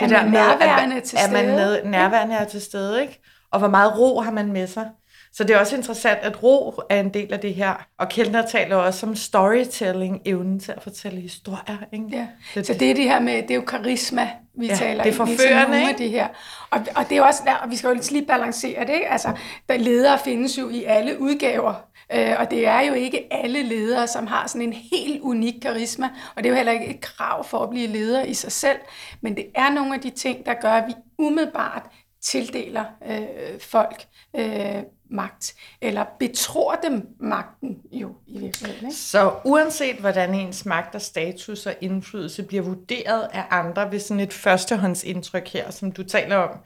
Det 0.00 0.02
Er 0.04 0.06
der 0.06 0.22
man 0.22 0.30
med, 0.30 0.40
nærværende 0.40 0.96
at, 0.96 1.02
til 1.02 1.18
Er 1.18 1.30
man 1.32 1.44
stede? 1.44 1.56
ned, 1.56 1.84
nærværende 1.84 2.34
er 2.34 2.44
til 2.44 2.60
stede, 2.62 3.02
ikke? 3.02 3.20
Og 3.52 3.58
hvor 3.58 3.68
meget 3.68 3.98
ro 3.98 4.20
har 4.20 4.30
man 4.30 4.52
med 4.52 4.66
sig. 4.66 4.86
Så 5.32 5.44
det 5.44 5.56
er 5.56 5.60
også 5.60 5.76
interessant, 5.76 6.18
at 6.22 6.42
ro 6.42 6.74
er 6.90 7.00
en 7.00 7.14
del 7.14 7.32
af 7.32 7.40
det 7.40 7.54
her. 7.54 7.86
Og 7.98 8.08
Kjeldner 8.08 8.46
taler 8.46 8.76
også 8.76 9.06
om 9.06 9.16
storytelling, 9.16 10.20
evnen 10.24 10.60
til 10.60 10.72
at 10.72 10.82
fortælle 10.82 11.20
historier. 11.20 11.76
Ikke? 11.92 12.06
Ja. 12.12 12.26
Det- 12.54 12.66
Så 12.66 12.74
det 12.74 12.90
er 12.90 12.94
det 12.94 13.04
her 13.04 13.20
med, 13.20 13.42
det 13.42 13.50
er 13.50 13.54
jo 13.54 13.60
karisma, 13.60 14.30
vi 14.58 14.66
Ja, 14.66 14.74
taler 14.74 15.02
det 15.02 15.10
er 15.12 15.16
forførende, 15.16 15.70
nogle 15.70 15.88
af 15.88 15.94
de 15.94 16.08
her. 16.08 16.28
Og, 16.70 16.80
og 16.96 17.08
det 17.08 17.18
er 17.18 17.22
også 17.22 17.42
og 17.62 17.70
vi 17.70 17.76
skal 17.76 17.88
jo 17.88 18.00
lige 18.10 18.26
balancere 18.26 18.80
det, 18.80 18.92
ikke? 18.94 19.08
Altså, 19.08 19.28
der 19.68 19.76
ledere 19.76 20.18
findes 20.24 20.58
jo 20.58 20.68
i 20.68 20.84
alle 20.84 21.20
udgaver, 21.20 21.74
øh, 22.12 22.34
og 22.38 22.50
det 22.50 22.66
er 22.66 22.80
jo 22.80 22.94
ikke 22.94 23.26
alle 23.30 23.62
ledere, 23.62 24.06
som 24.06 24.26
har 24.26 24.46
sådan 24.46 24.62
en 24.62 24.72
helt 24.72 25.22
unik 25.22 25.54
karisma, 25.62 26.10
og 26.36 26.42
det 26.42 26.46
er 26.46 26.50
jo 26.50 26.56
heller 26.56 26.72
ikke 26.72 26.86
et 26.86 27.00
krav 27.00 27.44
for 27.44 27.58
at 27.58 27.70
blive 27.70 27.86
leder 27.86 28.24
i 28.24 28.34
sig 28.34 28.52
selv, 28.52 28.78
men 29.20 29.36
det 29.36 29.46
er 29.54 29.70
nogle 29.70 29.94
af 29.94 30.00
de 30.00 30.10
ting, 30.10 30.46
der 30.46 30.54
gør, 30.54 30.72
at 30.72 30.84
vi 30.88 30.94
umiddelbart 31.18 31.82
tildeler 32.22 32.84
øh, 33.08 33.60
folk 33.60 34.04
øh, 34.36 34.82
magt, 35.10 35.54
eller 35.80 36.04
betror 36.18 36.74
dem 36.82 37.06
magten 37.20 37.78
jo 37.92 38.14
i 38.26 38.38
virkeligheden. 38.38 38.86
Ikke? 38.86 38.96
Så 38.96 39.32
uanset 39.44 39.96
hvordan 39.96 40.34
ens 40.34 40.64
magt 40.64 40.94
og 40.94 41.02
status 41.02 41.66
og 41.66 41.74
indflydelse 41.80 42.42
bliver 42.42 42.62
vurderet 42.62 43.28
af 43.32 43.44
andre 43.50 43.92
ved 43.92 43.98
sådan 44.00 44.20
et 44.20 44.32
førstehåndsindtryk 44.32 45.48
her, 45.48 45.70
som 45.70 45.92
du 45.92 46.02
taler 46.02 46.36
om, 46.36 46.58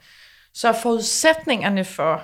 så 0.53 0.67
er 0.67 0.73
forudsætningerne 0.73 1.85
for 1.85 2.23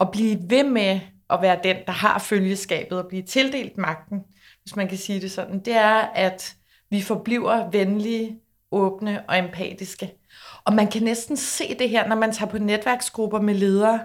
at 0.00 0.10
blive 0.10 0.38
ved 0.42 0.64
med 0.64 1.00
at 1.32 1.42
være 1.42 1.58
den, 1.64 1.76
der 1.86 1.92
har 1.92 2.18
følgeskabet 2.18 2.98
og 2.98 3.08
blive 3.08 3.22
tildelt 3.22 3.78
magten, 3.78 4.20
hvis 4.62 4.76
man 4.76 4.88
kan 4.88 4.98
sige 4.98 5.20
det 5.20 5.32
sådan, 5.32 5.58
det 5.58 5.74
er, 5.74 5.94
at 6.14 6.54
vi 6.90 7.02
forbliver 7.02 7.70
venlige, 7.70 8.36
åbne 8.72 9.24
og 9.28 9.38
empatiske. 9.38 10.12
Og 10.64 10.74
man 10.74 10.90
kan 10.90 11.02
næsten 11.02 11.36
se 11.36 11.76
det 11.78 11.90
her, 11.90 12.08
når 12.08 12.16
man 12.16 12.32
tager 12.32 12.50
på 12.50 12.58
netværksgrupper 12.58 13.40
med 13.40 13.54
ledere, 13.54 14.00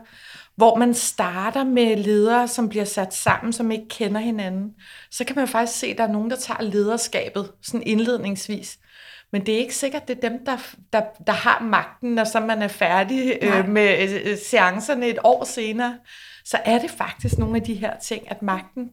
hvor 0.55 0.75
man 0.75 0.93
starter 0.93 1.63
med 1.63 1.97
ledere, 1.97 2.47
som 2.47 2.69
bliver 2.69 2.85
sat 2.85 3.13
sammen, 3.13 3.53
som 3.53 3.71
ikke 3.71 3.87
kender 3.89 4.21
hinanden. 4.21 4.73
Så 5.11 5.25
kan 5.25 5.35
man 5.35 5.47
faktisk 5.47 5.79
se, 5.79 5.87
at 5.87 5.97
der 5.97 6.03
er 6.03 6.11
nogen, 6.11 6.29
der 6.29 6.35
tager 6.35 6.61
lederskabet 6.61 7.51
sådan 7.61 7.87
indledningsvis. 7.87 8.77
Men 9.31 9.45
det 9.45 9.53
er 9.53 9.59
ikke 9.59 9.75
sikkert, 9.75 10.07
det 10.07 10.17
er 10.17 10.29
dem, 10.29 10.45
der, 10.45 10.57
der, 10.93 11.01
der 11.27 11.33
har 11.33 11.63
magten, 11.63 12.15
når 12.15 12.23
så 12.23 12.39
man 12.39 12.61
er 12.61 12.67
færdig 12.67 13.39
Nej. 13.41 13.59
øh, 13.59 13.69
med 13.69 14.21
øh, 14.25 14.37
seancerne 14.37 15.07
et 15.07 15.19
år 15.23 15.43
senere. 15.43 15.97
Så 16.45 16.57
er 16.65 16.79
det 16.79 16.91
faktisk 16.91 17.37
nogle 17.37 17.55
af 17.55 17.63
de 17.63 17.73
her 17.73 17.99
ting, 17.99 18.31
at 18.31 18.41
magten 18.41 18.91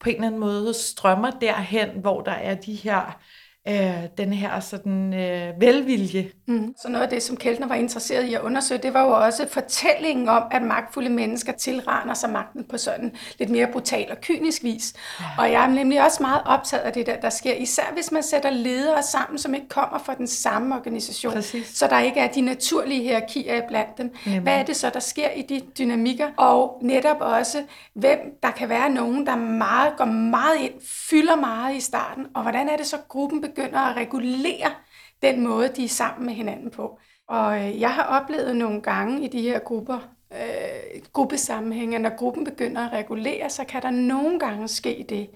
på 0.00 0.08
en 0.08 0.14
eller 0.14 0.26
anden 0.26 0.40
måde 0.40 0.74
strømmer 0.74 1.30
derhen, 1.30 1.88
hvor 2.00 2.20
der 2.20 2.32
er 2.32 2.54
de 2.54 2.74
her 2.74 3.20
øh, 3.68 4.08
den 4.18 4.32
her 4.32 4.60
sådan 4.60 5.14
øh, 5.14 5.60
velvilje. 5.60 6.30
Mm. 6.46 6.74
Så 6.82 6.88
noget 6.88 7.04
af 7.04 7.10
det, 7.10 7.22
som 7.22 7.36
Keltner 7.36 7.66
var 7.66 7.74
interesseret 7.74 8.24
i 8.24 8.34
at 8.34 8.40
undersøge, 8.40 8.82
det 8.82 8.94
var 8.94 9.04
jo 9.04 9.10
også 9.10 9.48
fortællingen 9.50 10.28
om, 10.28 10.42
at 10.50 10.62
magtfulde 10.62 11.10
mennesker 11.10 11.52
tilraner 11.52 12.14
sig 12.14 12.30
magten 12.30 12.64
på 12.64 12.78
sådan 12.78 13.12
lidt 13.38 13.50
mere 13.50 13.66
brutal 13.72 14.06
og 14.10 14.20
kynisk 14.20 14.62
vis. 14.62 14.94
Ja. 15.20 15.24
Og 15.38 15.52
jeg 15.52 15.64
er 15.64 15.68
nemlig 15.68 16.04
også 16.04 16.22
meget 16.22 16.42
optaget 16.46 16.82
af 16.82 16.92
det 16.92 17.06
der, 17.06 17.16
der 17.16 17.30
sker, 17.30 17.54
især 17.54 17.82
hvis 17.94 18.12
man 18.12 18.22
sætter 18.22 18.50
ledere 18.50 19.02
sammen, 19.02 19.38
som 19.38 19.54
ikke 19.54 19.68
kommer 19.68 19.98
fra 19.98 20.14
den 20.14 20.26
samme 20.26 20.74
organisation, 20.74 21.32
Præcis. 21.32 21.66
så 21.66 21.86
der 21.86 22.00
ikke 22.00 22.20
er 22.20 22.28
de 22.28 22.40
naturlige 22.40 23.02
hierarkier 23.02 23.68
blandt 23.68 23.98
dem. 23.98 24.14
Jamen. 24.26 24.42
Hvad 24.42 24.52
er 24.52 24.62
det 24.62 24.76
så, 24.76 24.90
der 24.90 25.00
sker 25.00 25.30
i 25.30 25.42
de 25.42 25.62
dynamikker? 25.78 26.28
Og 26.36 26.78
netop 26.82 27.16
også, 27.20 27.62
hvem 27.94 28.18
der 28.42 28.50
kan 28.50 28.68
være 28.68 28.90
nogen, 28.90 29.26
der 29.26 29.36
meget, 29.36 29.92
går 29.96 30.04
meget 30.04 30.56
ind, 30.60 30.72
fylder 31.10 31.36
meget 31.36 31.76
i 31.76 31.80
starten, 31.80 32.26
og 32.34 32.42
hvordan 32.42 32.68
er 32.68 32.76
det 32.76 32.86
så, 32.86 32.96
gruppen 33.08 33.40
begynder 33.40 33.57
at 33.64 33.96
regulere 33.96 34.74
den 35.22 35.40
måde, 35.40 35.68
de 35.68 35.84
er 35.84 35.88
sammen 35.88 36.26
med 36.26 36.34
hinanden 36.34 36.70
på. 36.70 36.98
Og 37.28 37.58
øh, 37.60 37.80
jeg 37.80 37.94
har 37.94 38.02
oplevet 38.02 38.56
nogle 38.56 38.80
gange 38.82 39.24
i 39.24 39.28
de 39.28 39.42
her 39.42 39.58
grupper, 39.58 39.98
øh, 40.32 41.02
gruppesammenhænge, 41.12 41.98
når 41.98 42.16
gruppen 42.16 42.44
begynder 42.44 42.86
at 42.86 42.92
regulere, 42.92 43.50
så 43.50 43.64
kan 43.64 43.82
der 43.82 43.90
nogle 43.90 44.38
gange 44.38 44.68
ske 44.68 45.06
det, 45.08 45.30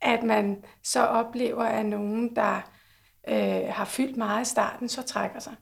at 0.00 0.22
man 0.22 0.64
så 0.82 1.06
oplever, 1.06 1.64
at 1.64 1.86
nogen, 1.86 2.36
der 2.36 2.70
øh, 3.28 3.68
har 3.68 3.84
fyldt 3.84 4.16
meget 4.16 4.46
i 4.46 4.50
starten, 4.50 4.88
så 4.88 5.02
trækker 5.02 5.40
sig 5.40 5.54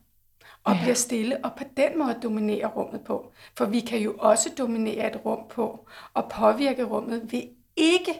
og 0.63 0.73
ja. 0.73 0.81
bliver 0.81 0.95
stille, 0.95 1.45
og 1.45 1.51
på 1.57 1.63
den 1.77 1.99
måde 1.99 2.19
dominerer 2.23 2.67
rummet 2.67 3.01
på. 3.03 3.31
For 3.57 3.65
vi 3.65 3.79
kan 3.79 3.99
jo 3.99 4.15
også 4.19 4.49
dominere 4.57 5.15
et 5.15 5.25
rum 5.25 5.39
på, 5.49 5.87
og 6.13 6.29
påvirke 6.29 6.83
rummet 6.83 7.31
ved 7.31 7.43
ikke 7.75 8.11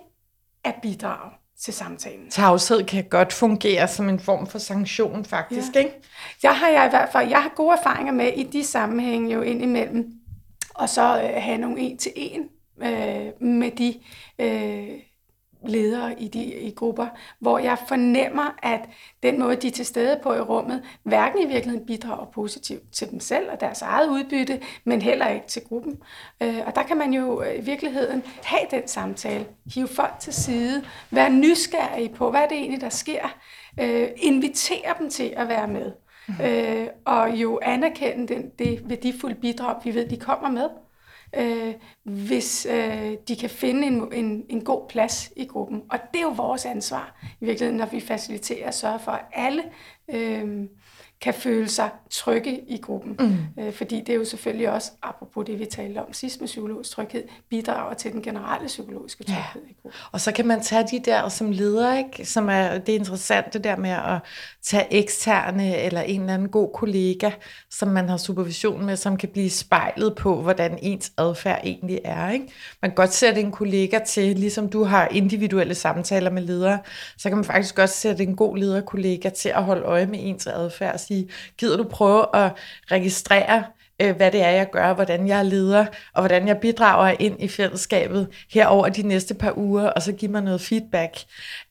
at 0.63 0.75
bidrage 0.81 1.31
til 1.63 1.73
samtalen. 1.73 2.29
Tavshed 2.31 2.83
kan 2.85 3.03
godt 3.09 3.33
fungere 3.33 3.87
som 3.87 4.09
en 4.09 4.19
form 4.19 4.47
for 4.47 4.59
sanktion, 4.59 5.25
faktisk, 5.25 5.75
ja. 5.75 5.79
ikke? 5.79 5.93
Jeg 6.43 6.57
har 6.57 6.69
jeg 6.69 6.85
i 6.85 6.89
hvert 6.89 7.09
fald, 7.11 7.29
jeg 7.29 7.41
har 7.41 7.51
gode 7.55 7.77
erfaringer 7.79 8.13
med 8.13 8.33
i 8.35 8.43
de 8.43 8.63
sammenhænge 8.63 9.33
jo 9.33 9.41
indimellem, 9.41 10.11
og 10.69 10.89
så 10.89 11.21
øh, 11.23 11.41
have 11.43 11.57
nogle 11.57 11.79
en 11.79 11.97
til 11.97 12.11
en 12.15 12.41
øh, 12.83 13.47
med 13.47 13.71
de 13.71 13.99
øh, 14.39 14.99
ledere 15.67 16.21
i 16.21 16.27
de 16.27 16.43
i 16.43 16.71
grupper, 16.71 17.07
hvor 17.39 17.59
jeg 17.59 17.77
fornemmer, 17.87 18.57
at 18.63 18.81
den 19.23 19.39
måde, 19.39 19.55
de 19.55 19.67
er 19.67 19.71
til 19.71 19.85
stede 19.85 20.19
på 20.23 20.33
i 20.33 20.39
rummet, 20.39 20.83
hverken 21.03 21.39
i 21.41 21.45
virkeligheden 21.45 21.85
bidrager 21.85 22.25
positivt 22.25 22.91
til 22.91 23.11
dem 23.11 23.19
selv 23.19 23.51
og 23.51 23.61
deres 23.61 23.81
eget 23.81 24.09
udbytte, 24.09 24.61
men 24.83 25.01
heller 25.01 25.27
ikke 25.27 25.47
til 25.47 25.61
gruppen. 25.61 25.99
Øh, 26.41 26.59
og 26.65 26.75
der 26.75 26.83
kan 26.83 26.97
man 26.97 27.13
jo 27.13 27.43
øh, 27.43 27.59
i 27.59 27.61
virkeligheden 27.61 28.23
have 28.43 28.65
den 28.71 28.87
samtale, 28.87 29.45
hive 29.73 29.87
folk 29.87 30.13
til 30.19 30.33
side, 30.33 30.83
være 31.11 31.29
nysgerrig 31.29 32.11
på, 32.11 32.31
hvad 32.31 32.41
er 32.41 32.47
det 32.47 32.57
egentlig, 32.57 32.81
der 32.81 32.89
sker, 32.89 33.35
øh, 33.79 34.07
invitere 34.17 34.93
dem 34.99 35.09
til 35.09 35.33
at 35.35 35.47
være 35.47 35.67
med, 35.67 35.91
mm. 36.27 36.87
og 37.05 37.29
jo 37.29 37.59
anerkende 37.61 38.33
den, 38.33 38.49
det 38.59 38.89
værdifulde 38.89 39.35
bidrag, 39.35 39.75
vi 39.83 39.95
ved, 39.95 40.09
de 40.09 40.17
kommer 40.17 40.49
med 40.49 40.69
øh, 41.37 41.73
hvis 42.03 42.67
øh, 42.69 43.13
de 43.27 43.35
kan 43.35 43.49
finde 43.49 43.87
en, 43.87 44.13
en, 44.13 44.45
en 44.49 44.63
god 44.63 44.87
plads 44.89 45.31
i 45.35 45.45
gruppen. 45.45 45.83
Og 45.89 45.99
det 46.13 46.19
er 46.19 46.23
jo 46.23 46.29
vores 46.29 46.65
ansvar 46.65 47.19
i 47.41 47.45
virkeligheden, 47.45 47.77
når 47.77 47.85
vi 47.85 47.99
faciliterer 47.99 48.67
og 48.67 48.73
sørger 48.73 48.97
for, 48.97 49.11
at 49.11 49.25
alle 49.33 49.63
øh, 50.09 50.67
kan 51.21 51.33
føle 51.33 51.69
sig 51.69 51.89
trygge 52.09 52.59
i 52.67 52.77
gruppen. 52.77 53.15
Mm. 53.19 53.63
Øh, 53.63 53.73
fordi 53.73 53.99
det 53.99 54.09
er 54.09 54.15
jo 54.15 54.25
selvfølgelig 54.25 54.71
også, 54.71 54.91
apropos 55.01 55.45
det 55.45 55.59
vi 55.59 55.65
talte 55.65 55.97
om 55.97 56.13
sidst 56.13 56.39
med 56.39 56.47
psykologisk 56.47 56.89
tryghed, 56.89 57.23
bidrager 57.49 57.93
til 57.93 58.11
den 58.11 58.21
generelle 58.21 58.67
psykologiske 58.67 59.23
tryghed 59.23 59.61
ja. 59.61 59.69
i 59.69 59.75
gruppen. 59.81 59.99
Og 60.11 60.21
så 60.21 60.31
kan 60.31 60.47
man 60.47 60.61
tage 60.61 60.87
de 60.91 60.99
der 61.05 61.29
som 61.29 61.51
leder, 61.51 61.97
ikke? 61.97 62.25
som 62.25 62.49
er 62.49 62.77
det 62.77 62.93
interessante 62.93 63.59
der 63.59 63.75
med 63.75 63.89
at 63.89 64.19
tage 64.61 64.93
eksterne 64.93 65.77
eller 65.77 66.01
en 66.01 66.21
eller 66.21 66.33
anden 66.33 66.49
god 66.49 66.69
kollega, 66.73 67.31
som 67.69 67.87
man 67.87 68.09
har 68.09 68.17
supervision 68.17 68.85
med, 68.85 68.95
som 68.95 69.17
kan 69.17 69.29
blive 69.29 69.49
spejlet 69.49 70.15
på, 70.15 70.41
hvordan 70.41 70.79
ens 70.81 71.11
adfærd 71.17 71.59
egentlig 71.63 71.99
er. 72.03 72.29
Ikke? 72.29 72.47
Man 72.81 72.91
kan 72.91 72.95
godt 72.95 73.13
sætte 73.13 73.41
en 73.41 73.51
kollega 73.51 73.99
til, 74.07 74.35
ligesom 74.35 74.69
du 74.69 74.83
har 74.83 75.07
individuelle 75.07 75.75
samtaler 75.75 76.29
med 76.29 76.41
ledere, 76.41 76.79
så 77.17 77.29
kan 77.29 77.37
man 77.37 77.45
faktisk 77.45 77.75
godt 77.75 77.89
sætte 77.89 78.23
en 78.23 78.35
god 78.35 78.57
lederkollega 78.57 79.29
til 79.29 79.49
at 79.49 79.63
holde 79.63 79.81
øje 79.81 80.05
med 80.05 80.19
ens 80.21 80.47
adfærd 80.47 80.97
sige, 81.11 81.29
gider 81.57 81.77
du 81.77 81.83
prøve 81.83 82.35
at 82.35 82.51
registrere, 82.91 83.63
øh, 84.01 84.15
hvad 84.15 84.31
det 84.31 84.41
er, 84.41 84.49
jeg 84.49 84.69
gør, 84.71 84.93
hvordan 84.93 85.27
jeg 85.27 85.45
leder, 85.45 85.85
og 86.13 86.21
hvordan 86.21 86.47
jeg 86.47 86.57
bidrager 86.57 87.15
ind 87.19 87.43
i 87.43 87.47
fællesskabet 87.47 88.27
her 88.49 88.67
over 88.67 88.89
de 88.89 89.01
næste 89.01 89.33
par 89.33 89.57
uger, 89.57 89.89
og 89.89 90.01
så 90.01 90.11
give 90.11 90.31
mig 90.31 90.41
noget 90.41 90.61
feedback. 90.61 91.17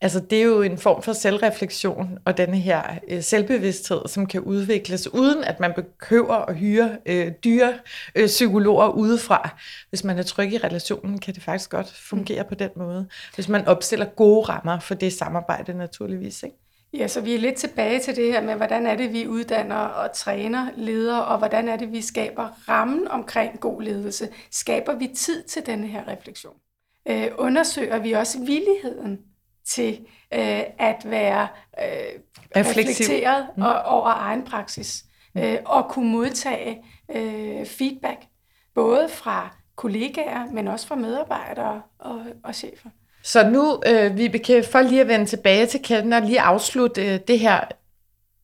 Altså, 0.01 0.21
det 0.21 0.39
er 0.39 0.43
jo 0.43 0.63
en 0.63 0.79
form 0.79 1.03
for 1.03 1.13
selvreflektion 1.13 2.19
og 2.25 2.37
denne 2.37 2.59
her 2.59 2.83
øh, 3.09 3.23
selvbevidsthed, 3.23 4.01
som 4.07 4.27
kan 4.27 4.41
udvikles, 4.41 5.15
uden 5.15 5.45
at 5.45 5.61
man 5.61 5.73
behøver 5.73 6.35
at 6.35 6.57
hyre 6.57 6.97
øh, 7.07 7.33
dyre 7.45 7.75
øh, 8.15 8.27
psykologer 8.27 8.89
udefra. 8.89 9.59
Hvis 9.89 10.05
man 10.05 10.19
er 10.19 10.23
tryg 10.23 10.53
i 10.53 10.59
relationen, 10.59 11.19
kan 11.19 11.35
det 11.35 11.43
faktisk 11.43 11.71
godt 11.71 11.93
fungere 11.93 12.45
på 12.45 12.55
den 12.55 12.71
måde. 12.77 13.07
Hvis 13.35 13.49
man 13.49 13.69
opstiller 13.69 14.07
gode 14.07 14.49
rammer 14.49 14.81
for 14.81 14.95
det 14.95 15.13
samarbejde 15.13 15.75
naturligvis. 15.75 16.43
Ikke? 16.43 16.70
Ja, 16.93 17.09
så 17.09 17.21
vi 17.21 17.35
er 17.35 17.39
lidt 17.39 17.57
tilbage 17.57 18.01
til 18.01 18.17
det 18.17 18.33
her 18.33 18.41
med, 18.43 18.55
hvordan 18.55 18.87
er 18.87 18.97
det, 18.97 19.13
vi 19.13 19.29
uddanner 19.29 19.77
og 19.77 20.13
træner 20.13 20.71
ledere, 20.77 21.25
og 21.25 21.39
hvordan 21.39 21.69
er 21.69 21.77
det, 21.77 21.93
vi 21.93 22.03
skaber 22.03 22.69
rammen 22.69 23.09
omkring 23.09 23.61
god 23.61 23.83
ledelse. 23.83 24.29
Skaber 24.51 24.95
vi 24.95 25.07
tid 25.07 25.43
til 25.43 25.67
denne 25.67 25.87
her 25.87 26.09
refleksion? 26.09 26.55
Øh, 27.09 27.29
undersøger 27.39 27.99
vi 27.99 28.13
også 28.13 28.39
villigheden 28.45 29.19
til 29.65 30.07
øh, 30.35 30.63
at 30.79 31.03
være 31.05 31.49
øh, 31.79 32.21
reflekteret 32.57 33.49
mm. 33.57 33.63
og, 33.63 33.83
over 33.83 34.11
egen 34.17 34.45
praksis, 34.45 35.05
mm. 35.35 35.41
øh, 35.41 35.59
og 35.65 35.89
kunne 35.89 36.11
modtage 36.11 36.85
øh, 37.11 37.67
feedback, 37.67 38.21
både 38.75 39.09
fra 39.09 39.57
kollegaer, 39.77 40.47
men 40.53 40.69
også 40.69 40.87
fra 40.87 40.95
medarbejdere 40.95 41.83
og, 41.99 42.25
og 42.45 42.55
chefer. 42.55 42.91
Så 43.23 43.49
nu, 43.49 43.83
øh, 43.87 44.17
Vibeke, 44.17 44.63
for 44.63 44.81
lige 44.81 45.01
at 45.01 45.09
vende 45.09 45.27
tilbage 45.27 45.67
til 45.67 45.83
katten 45.83 46.13
og 46.13 46.23
lige 46.23 46.41
afslutte 46.41 47.15
øh, 47.15 47.21
det 47.29 47.39
her 47.39 47.61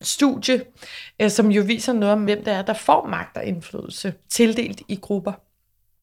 studie, 0.03 0.63
øh, 1.23 1.31
som 1.31 1.51
jo 1.51 1.63
viser 1.63 1.93
noget 1.93 2.13
om, 2.13 2.25
hvem 2.25 2.45
det 2.45 2.53
er, 2.53 2.63
der 2.63 2.75
får 2.75 3.07
magt 3.07 3.37
og 3.37 3.45
indflydelse 3.45 4.15
tildelt 4.31 4.83
i 4.89 4.99
grupper. 5.03 5.33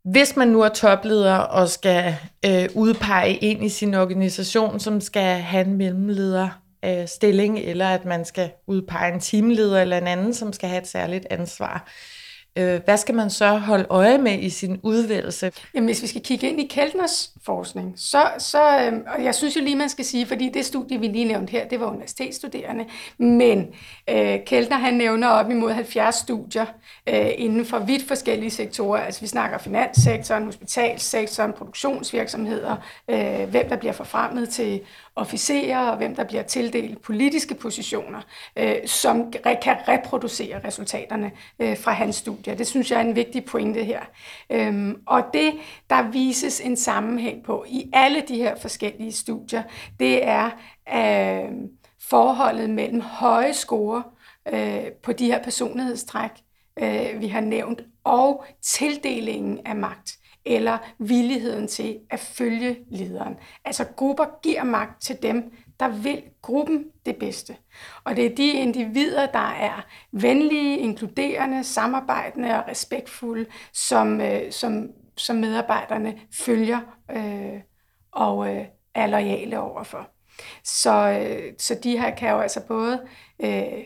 Hvis 0.09 0.35
man 0.35 0.47
nu 0.47 0.61
er 0.61 0.69
topleder 0.69 1.35
og 1.35 1.69
skal 1.69 2.15
øh, 2.45 2.69
udpege 2.75 3.43
en 3.43 3.63
i 3.63 3.69
sin 3.69 3.93
organisation, 3.93 4.79
som 4.79 5.01
skal 5.01 5.39
have 5.41 5.65
en 5.65 5.77
mellemleder 5.77 6.49
øh, 6.85 7.07
stilling, 7.07 7.59
eller 7.59 7.87
at 7.87 8.05
man 8.05 8.25
skal 8.25 8.51
udpege 8.67 9.13
en 9.13 9.19
teamleder 9.19 9.81
eller 9.81 9.97
en 9.97 10.07
anden, 10.07 10.33
som 10.33 10.53
skal 10.53 10.69
have 10.69 10.81
et 10.81 10.87
særligt 10.87 11.27
ansvar, 11.29 11.73
Øh, 11.75 12.12
Øh, 12.55 12.81
hvad 12.85 12.97
skal 12.97 13.15
man 13.15 13.29
så 13.29 13.47
holde 13.47 13.85
øje 13.89 14.17
med 14.17 14.39
i 14.39 14.49
sin 14.49 14.79
udvælgelse? 14.83 15.51
Jamen, 15.73 15.87
hvis 15.87 16.01
vi 16.01 16.07
skal 16.07 16.21
kigge 16.21 16.49
ind 16.49 16.59
i 16.59 16.67
Keltners 16.67 17.31
forskning, 17.45 17.93
så, 17.95 18.31
så 18.37 18.79
øh, 18.79 18.93
og 19.17 19.23
jeg 19.23 19.35
synes 19.35 19.55
jo 19.55 19.61
lige, 19.61 19.75
man 19.75 19.89
skal 19.89 20.05
sige, 20.05 20.25
fordi 20.25 20.49
det 20.49 20.65
studie, 20.65 20.99
vi 20.99 21.07
lige 21.07 21.25
nævnte 21.25 21.51
her, 21.51 21.67
det 21.67 21.79
var 21.79 21.85
universitetsstuderende, 21.85 22.85
men 23.17 23.67
øh, 24.09 24.39
Keltner 24.45 24.77
han 24.77 24.93
nævner 24.93 25.27
op 25.27 25.49
imod 25.49 25.71
70 25.71 26.15
studier 26.15 26.65
øh, 27.09 27.31
inden 27.37 27.65
for 27.65 27.79
vidt 27.79 28.07
forskellige 28.07 28.51
sektorer. 28.51 29.01
Altså 29.01 29.21
vi 29.21 29.27
snakker 29.27 29.57
finanssektoren, 29.57 30.45
hospitalsektoren, 30.45 31.53
produktionsvirksomheder, 31.53 32.75
øh, 33.09 33.49
hvem 33.49 33.69
der 33.69 33.75
bliver 33.77 33.93
forfremmet 33.93 34.49
til 34.49 34.81
officerer, 35.15 35.79
og 35.79 35.97
hvem 35.97 36.15
der 36.15 36.23
bliver 36.23 36.43
tildelt 36.43 37.01
politiske 37.01 37.55
positioner, 37.55 38.21
øh, 38.55 38.75
som 38.85 39.31
kan 39.61 39.77
reproducere 39.87 40.67
resultaterne 40.67 41.31
øh, 41.59 41.77
fra 41.77 41.91
hans 41.91 42.15
studier. 42.15 42.55
Det 42.55 42.67
synes 42.67 42.91
jeg 42.91 42.97
er 42.97 43.03
en 43.03 43.15
vigtig 43.15 43.45
pointe 43.45 43.83
her. 43.83 44.01
Øhm, 44.49 45.01
og 45.05 45.23
det, 45.33 45.53
der 45.89 46.11
vises 46.11 46.61
en 46.61 46.77
sammenhæng 46.77 47.43
på 47.43 47.65
i 47.67 47.89
alle 47.93 48.23
de 48.27 48.35
her 48.37 48.55
forskellige 48.55 49.11
studier, 49.11 49.63
det 49.99 50.27
er 50.27 50.49
øh, 50.93 51.51
forholdet 52.09 52.69
mellem 52.69 53.01
høje 53.01 53.53
score 53.53 54.03
øh, 54.53 54.91
på 55.03 55.11
de 55.11 55.25
her 55.25 55.43
personlighedstræk, 55.43 56.31
øh, 56.79 57.21
vi 57.21 57.27
har 57.27 57.41
nævnt, 57.41 57.81
og 58.03 58.45
tildelingen 58.61 59.59
af 59.65 59.75
magt 59.75 60.17
eller 60.45 60.77
villigheden 60.99 61.67
til 61.67 61.99
at 62.09 62.19
følge 62.19 62.77
lederen. 62.91 63.35
Altså 63.65 63.85
grupper 63.95 64.25
giver 64.43 64.63
magt 64.63 65.01
til 65.01 65.17
dem, 65.21 65.53
der 65.79 65.87
vil 65.87 66.23
gruppen 66.41 66.85
det 67.05 67.15
bedste. 67.15 67.55
Og 68.03 68.15
det 68.15 68.25
er 68.25 68.35
de 68.35 68.51
individer, 68.51 69.25
der 69.25 69.49
er 69.49 69.85
venlige, 70.11 70.77
inkluderende, 70.77 71.63
samarbejdende 71.63 72.55
og 72.55 72.67
respektfulde, 72.67 73.45
som, 73.73 74.21
øh, 74.21 74.51
som, 74.51 74.89
som 75.17 75.35
medarbejderne 75.35 76.19
følger 76.33 76.79
øh, 77.11 77.61
og 78.11 78.55
øh, 78.55 78.65
er 78.93 79.07
lojale 79.07 79.59
overfor. 79.59 80.09
Så, 80.63 81.19
øh, 81.19 81.53
så 81.57 81.79
de 81.83 81.97
her 81.97 82.15
kan 82.15 82.29
jo 82.29 82.39
altså 82.39 82.67
både 82.67 83.01
øh, 83.39 83.83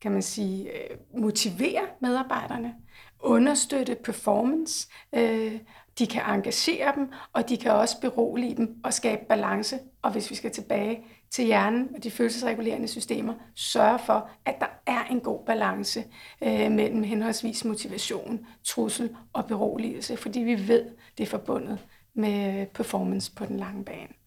kan 0.00 0.12
man 0.12 0.22
sige, 0.22 0.70
øh, 0.72 0.96
motivere 1.16 1.82
medarbejderne, 2.00 2.74
understøtte 3.22 3.94
performance, 3.94 4.88
øh, 5.14 5.58
de 5.98 6.06
kan 6.06 6.22
engagere 6.22 6.92
dem, 6.96 7.12
og 7.32 7.48
de 7.48 7.56
kan 7.56 7.72
også 7.72 8.00
berolige 8.00 8.56
dem 8.56 8.76
og 8.84 8.94
skabe 8.94 9.24
balance. 9.28 9.78
Og 10.02 10.12
hvis 10.12 10.30
vi 10.30 10.34
skal 10.34 10.50
tilbage 10.50 11.04
til 11.30 11.44
hjernen 11.44 11.88
og 11.96 12.04
de 12.04 12.10
følelsesregulerende 12.10 12.88
systemer 12.88 13.34
sørger 13.54 13.98
for, 13.98 14.30
at 14.44 14.56
der 14.60 14.66
er 14.86 15.04
en 15.04 15.20
god 15.20 15.44
balance 15.46 16.04
øh, 16.42 16.72
mellem 16.72 17.02
henholdsvis 17.02 17.64
motivation, 17.64 18.46
trussel 18.64 19.16
og 19.32 19.46
beroligelse, 19.46 20.16
fordi 20.16 20.40
vi 20.40 20.68
ved, 20.68 20.84
det 21.18 21.24
er 21.24 21.30
forbundet 21.30 21.78
med 22.14 22.66
performance 22.66 23.32
på 23.34 23.46
den 23.46 23.56
lange 23.56 23.84
bane. 23.84 24.19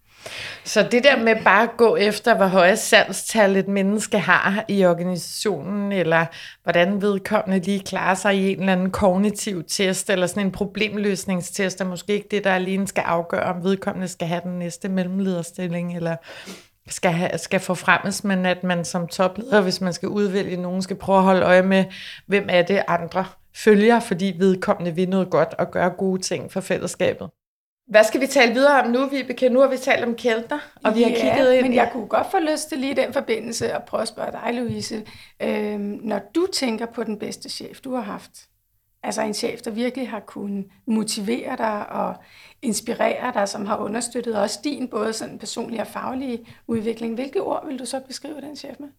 Så 0.63 0.88
det 0.92 1.03
der 1.03 1.18
med 1.18 1.36
bare 1.44 1.63
at 1.63 1.77
gå 1.77 1.96
efter, 1.96 2.36
hvor 2.36 2.46
høje 2.46 2.77
salgstal 2.77 3.56
et 3.56 3.68
menneske 3.68 4.20
har 4.20 4.65
i 4.68 4.86
organisationen, 4.86 5.92
eller 5.92 6.25
hvordan 6.63 7.01
vedkommende 7.01 7.65
lige 7.65 7.80
klarer 7.80 8.15
sig 8.15 8.36
i 8.36 8.51
en 8.51 8.60
eller 8.60 8.74
anden 8.74 8.92
kognitiv 8.92 9.63
test, 9.68 10.10
eller 10.10 10.27
sådan 10.27 10.46
en 10.46 10.51
problemløsningstest, 10.51 11.82
er 11.82 11.86
måske 11.86 12.13
ikke 12.13 12.27
det, 12.32 12.44
der 12.44 12.53
alene 12.53 12.88
skal 12.88 13.01
afgøre, 13.01 13.44
om 13.44 13.63
vedkommende 13.63 14.08
skal 14.08 14.27
have 14.27 14.42
den 14.44 14.60
næste 14.60 14.89
mellemlederstilling, 14.89 15.96
eller 15.96 16.15
skal, 16.89 17.12
have, 17.12 17.38
skal 17.38 17.60
forfremmes, 17.60 18.24
men 18.24 18.46
at 18.46 18.63
man 18.63 18.86
som 18.86 19.08
topleder, 19.08 19.62
hvis 19.62 19.82
man 19.82 19.94
skal 19.94 20.10
udvælge 20.10 20.58
nogen, 20.58 20.82
skal 20.82 20.96
prøve 20.96 21.18
at 21.18 21.24
holde 21.24 21.42
øje 21.42 21.63
med, 21.63 21.86
hvem 22.27 22.46
er 22.50 22.62
det 22.62 22.84
andre 22.88 23.25
følger, 23.56 24.00
fordi 24.00 24.36
vedkommende 24.39 24.96
vil 24.96 25.10
noget 25.10 25.30
godt 25.30 25.53
og 25.53 25.72
gøre 25.72 25.89
gode 25.89 26.22
ting 26.22 26.51
for 26.51 26.62
fællesskabet. 26.62 27.30
Hvad 27.88 28.04
skal 28.04 28.22
vi 28.22 28.28
tale 28.28 28.54
videre 28.54 28.84
om 28.84 28.92
nu, 28.92 29.06
Vibeke? 29.06 29.50
Nu 29.50 29.60
har 29.60 29.68
vi 29.68 29.78
talt 29.78 30.04
om 30.06 30.16
kælder, 30.16 30.60
og 30.84 30.96
vi 30.96 31.00
ja, 31.00 31.10
har 31.10 31.16
kigget 31.16 31.54
ind 31.54 31.63
men 31.63 31.74
jeg 31.74 31.90
kunne 31.92 32.08
godt 32.08 32.32
få 32.32 32.40
lyst 32.40 32.70
til 32.70 32.78
lige 32.78 32.92
i 32.92 32.96
den 32.96 33.13
forbindelse 33.13 33.72
at 33.72 33.84
prøve 33.84 34.02
at 34.02 34.08
spørge 34.08 34.32
dig, 34.32 34.54
Louise. 34.54 35.06
Øhm, 35.42 36.00
når 36.04 36.20
du 36.36 36.48
tænker 36.54 36.86
på 36.86 37.04
den 37.04 37.20
bedste 37.20 37.50
chef, 37.50 37.82
du 37.82 37.96
har 37.96 38.02
haft, 38.02 38.32
altså 39.04 39.22
en 39.22 39.34
chef, 39.34 39.62
der 39.62 39.72
virkelig 39.72 40.10
har 40.10 40.20
kunnet 40.20 40.66
motivere 40.88 41.58
dig 41.58 41.90
og 41.90 42.16
inspirere 42.62 43.34
dig, 43.34 43.50
som 43.50 43.66
har 43.66 43.78
understøttet 43.78 44.36
også 44.36 44.60
din 44.63 44.88
både 44.88 45.13
sådan 45.13 45.40
personlige 45.40 45.82
og 45.82 45.88
faglige 45.88 46.48
udvikling, 46.68 47.16
hvilke 47.16 47.42
ord 47.42 47.68
vil 47.68 47.80
du 47.80 47.86
så 47.86 48.00
beskrive 48.00 48.42
den 48.42 48.56
chef 48.56 48.75
med? 48.80 48.90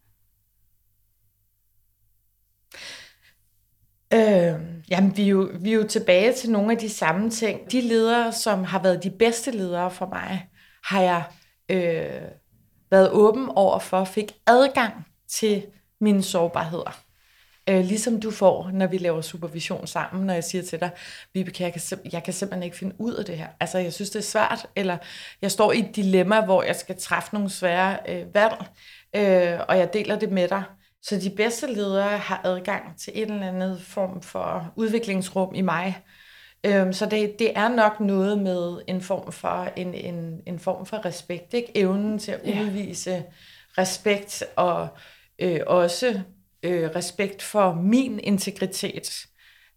Øh, 4.13 4.53
jamen, 4.89 5.17
vi 5.17 5.23
er, 5.23 5.27
jo, 5.27 5.49
vi 5.59 5.71
er 5.71 5.75
jo 5.75 5.87
tilbage 5.87 6.33
til 6.33 6.51
nogle 6.51 6.71
af 6.71 6.77
de 6.77 6.89
samme 6.89 7.29
ting. 7.29 7.71
De 7.71 7.81
ledere, 7.81 8.33
som 8.33 8.63
har 8.63 8.81
været 8.81 9.03
de 9.03 9.09
bedste 9.09 9.51
ledere 9.51 9.91
for 9.91 10.05
mig, 10.05 10.49
har 10.83 11.01
jeg 11.01 11.23
øh, 11.69 12.21
været 12.91 13.09
åben 13.11 13.49
over 13.49 13.79
for, 13.79 14.03
fik 14.03 14.31
adgang 14.47 14.93
til 15.27 15.65
mine 16.01 16.23
sårbarheder. 16.23 17.01
Øh, 17.69 17.85
ligesom 17.85 18.19
du 18.19 18.31
får, 18.31 18.69
når 18.73 18.87
vi 18.87 18.97
laver 18.97 19.21
supervision 19.21 19.87
sammen, 19.87 20.25
når 20.25 20.33
jeg 20.33 20.43
siger 20.43 20.63
til 20.63 20.79
dig, 20.79 20.89
Vibeke, 21.33 21.63
jeg 21.63 21.73
kan, 21.73 21.81
jeg 22.11 22.23
kan 22.23 22.33
simpelthen 22.33 22.63
ikke 22.63 22.77
finde 22.77 22.95
ud 22.99 23.13
af 23.13 23.25
det 23.25 23.37
her. 23.37 23.47
Altså, 23.59 23.77
jeg 23.77 23.93
synes, 23.93 24.09
det 24.09 24.19
er 24.19 24.23
svært, 24.23 24.67
eller 24.75 24.97
jeg 25.41 25.51
står 25.51 25.71
i 25.71 25.79
et 25.79 25.95
dilemma, 25.95 26.41
hvor 26.41 26.63
jeg 26.63 26.75
skal 26.75 26.95
træffe 26.99 27.33
nogle 27.33 27.49
svære 27.49 27.97
øh, 28.09 28.35
valg, 28.35 28.65
øh, 29.15 29.59
og 29.67 29.77
jeg 29.77 29.93
deler 29.93 30.19
det 30.19 30.31
med 30.31 30.47
dig. 30.47 30.63
Så 31.07 31.19
de 31.19 31.29
bedste 31.29 31.67
ledere 31.67 32.17
har 32.17 32.41
adgang 32.43 32.97
til 32.97 33.13
en 33.15 33.31
eller 33.31 33.47
anden 33.47 33.79
form 33.79 34.21
for 34.21 34.73
udviklingsrum 34.75 35.55
i 35.55 35.61
mig. 35.61 36.03
Øhm, 36.65 36.93
så 36.93 37.05
det, 37.05 37.39
det 37.39 37.57
er 37.57 37.67
nok 37.67 37.99
noget 37.99 38.39
med 38.39 38.81
en 38.87 39.01
form 39.01 39.31
for, 39.31 39.69
en, 39.75 39.93
en, 39.93 40.41
en 40.47 40.59
form 40.59 40.85
for 40.85 41.05
respekt. 41.05 41.53
Ikke? 41.53 41.77
Evnen 41.77 42.19
til 42.19 42.31
at 42.31 42.41
udvise 42.43 43.23
respekt 43.77 44.43
og 44.55 44.87
øh, 45.39 45.59
også 45.67 46.21
øh, 46.63 46.89
respekt 46.95 47.41
for 47.41 47.73
min 47.73 48.19
integritet 48.19 49.25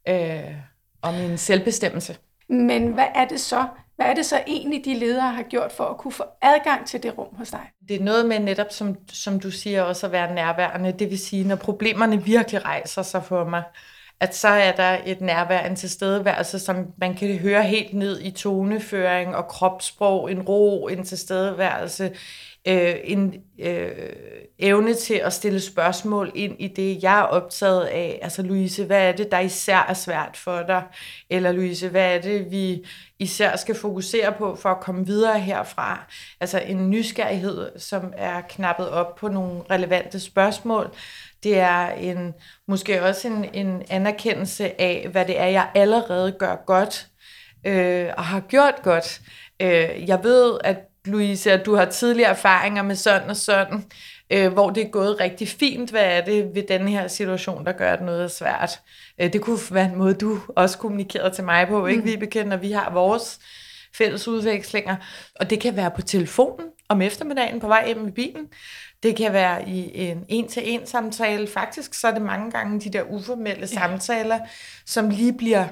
øh, 0.08 0.54
og 1.02 1.14
min 1.14 1.38
selvbestemmelse. 1.38 2.16
Men 2.48 2.92
hvad 2.92 3.06
er 3.14 3.28
det 3.28 3.40
så, 3.40 3.66
hvad 3.98 4.06
er 4.06 4.14
det 4.14 4.26
så 4.26 4.42
egentlig, 4.46 4.84
de 4.84 4.94
ledere 4.94 5.32
har 5.32 5.42
gjort 5.42 5.72
for 5.72 5.84
at 5.84 5.96
kunne 5.96 6.12
få 6.12 6.24
adgang 6.42 6.86
til 6.86 7.02
det 7.02 7.18
rum 7.18 7.36
hos 7.36 7.50
dig? 7.50 7.70
Det 7.88 7.96
er 7.96 8.04
noget 8.04 8.26
med 8.26 8.38
netop, 8.38 8.72
som, 8.72 8.96
som 9.12 9.40
du 9.40 9.50
siger, 9.50 9.82
også 9.82 10.06
at 10.06 10.12
være 10.12 10.34
nærværende. 10.34 10.92
Det 10.92 11.10
vil 11.10 11.18
sige, 11.18 11.44
når 11.44 11.56
problemerne 11.56 12.24
virkelig 12.24 12.64
rejser 12.64 13.02
sig 13.02 13.24
for 13.24 13.44
mig, 13.44 13.62
at 14.20 14.36
så 14.36 14.48
er 14.48 14.72
der 14.72 14.98
et 15.06 15.20
nærvær, 15.20 15.66
en 15.66 15.76
tilstedeværelse, 15.76 16.58
som 16.58 16.76
man 16.98 17.14
kan 17.14 17.38
høre 17.38 17.62
helt 17.62 17.94
ned 17.94 18.20
i 18.20 18.30
toneføring 18.30 19.36
og 19.36 19.48
kropssprog, 19.48 20.30
en 20.32 20.42
ro, 20.42 20.86
en 20.86 21.04
tilstedeværelse, 21.04 22.10
øh, 22.68 22.94
en 23.04 23.34
øh, 23.58 24.12
evne 24.58 24.94
til 24.94 25.14
at 25.14 25.32
stille 25.32 25.60
spørgsmål 25.60 26.32
ind 26.34 26.56
i 26.58 26.68
det, 26.68 27.02
jeg 27.02 27.18
er 27.18 27.22
optaget 27.22 27.84
af. 27.84 28.18
Altså 28.22 28.42
Louise, 28.42 28.84
hvad 28.84 29.08
er 29.08 29.12
det, 29.12 29.30
der 29.30 29.38
især 29.38 29.86
er 29.88 29.94
svært 29.94 30.36
for 30.36 30.62
dig? 30.62 30.82
Eller 31.30 31.52
Louise, 31.52 31.88
hvad 31.88 32.14
er 32.14 32.20
det, 32.20 32.50
vi 32.50 32.86
især 33.18 33.56
skal 33.56 33.74
fokusere 33.74 34.32
på 34.32 34.56
for 34.56 34.68
at 34.68 34.80
komme 34.80 35.06
videre 35.06 35.40
herfra? 35.40 36.06
Altså 36.40 36.58
en 36.58 36.90
nysgerrighed, 36.90 37.78
som 37.78 38.12
er 38.16 38.40
knappet 38.40 38.90
op 38.90 39.14
på 39.14 39.28
nogle 39.28 39.62
relevante 39.70 40.20
spørgsmål. 40.20 40.90
Det 41.42 41.58
er 41.58 41.88
en, 41.88 42.34
måske 42.66 43.02
også 43.02 43.28
en, 43.28 43.54
en 43.54 43.82
anerkendelse 43.90 44.80
af, 44.80 45.08
hvad 45.12 45.24
det 45.24 45.40
er, 45.40 45.46
jeg 45.46 45.68
allerede 45.74 46.32
gør 46.32 46.56
godt 46.66 47.08
øh, 47.64 48.08
og 48.16 48.24
har 48.24 48.40
gjort 48.40 48.74
godt. 48.82 49.20
Øh, 49.60 50.08
jeg 50.08 50.24
ved, 50.24 50.58
at 50.64 50.87
Louise, 51.08 51.52
at 51.52 51.66
du 51.66 51.74
har 51.74 51.84
tidligere 51.84 52.30
erfaringer 52.30 52.82
med 52.82 52.94
sådan 52.94 53.30
og 53.30 53.36
sådan, 53.36 53.84
øh, 54.30 54.52
hvor 54.52 54.70
det 54.70 54.82
er 54.82 54.88
gået 54.88 55.20
rigtig 55.20 55.48
fint. 55.48 55.90
Hvad 55.90 56.04
er 56.04 56.24
det 56.24 56.54
ved 56.54 56.62
den 56.68 56.88
her 56.88 57.08
situation, 57.08 57.66
der 57.66 57.72
gør, 57.72 57.92
at 57.92 58.02
noget 58.02 58.24
er 58.24 58.28
svært? 58.28 58.80
Øh, 59.20 59.32
det 59.32 59.40
kunne 59.40 59.58
være 59.70 59.84
en 59.92 59.98
måde, 59.98 60.14
du 60.14 60.40
også 60.56 60.78
kommunikerede 60.78 61.34
til 61.34 61.44
mig 61.44 61.68
på, 61.68 61.86
ikke, 61.86 62.00
mm. 62.00 62.06
Vibeke, 62.06 62.44
når 62.44 62.56
vi 62.56 62.72
har 62.72 62.92
vores 62.92 63.38
fælles 63.94 64.28
udvekslinger. 64.28 64.96
Og 65.40 65.50
det 65.50 65.60
kan 65.60 65.76
være 65.76 65.90
på 65.90 66.02
telefonen 66.02 66.66
om 66.88 67.02
eftermiddagen 67.02 67.60
på 67.60 67.66
vej 67.66 67.86
hjem 67.86 68.08
i 68.08 68.10
bilen. 68.10 68.46
Det 69.02 69.16
kan 69.16 69.32
være 69.32 69.68
i 69.68 69.90
en 69.94 70.24
en-til-en 70.28 70.86
samtale. 70.86 71.46
Faktisk 71.46 71.94
så 71.94 72.08
er 72.08 72.12
det 72.12 72.22
mange 72.22 72.50
gange 72.50 72.80
de 72.80 72.92
der 72.92 73.02
uformelle 73.02 73.60
ja. 73.60 73.66
samtaler, 73.66 74.38
som 74.86 75.10
lige 75.10 75.32
bliver 75.32 75.64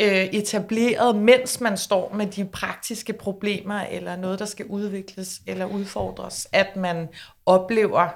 øh, 0.00 0.24
etableret, 0.24 1.16
mens 1.16 1.60
man 1.60 1.76
står 1.76 2.14
med 2.14 2.26
de 2.26 2.44
praktiske 2.44 3.12
problemer, 3.12 3.80
eller 3.80 4.16
noget, 4.16 4.38
der 4.38 4.44
skal 4.44 4.66
udvikles 4.66 5.40
eller 5.46 5.66
udfordres, 5.66 6.48
at 6.52 6.76
man 6.76 7.08
oplever, 7.46 8.08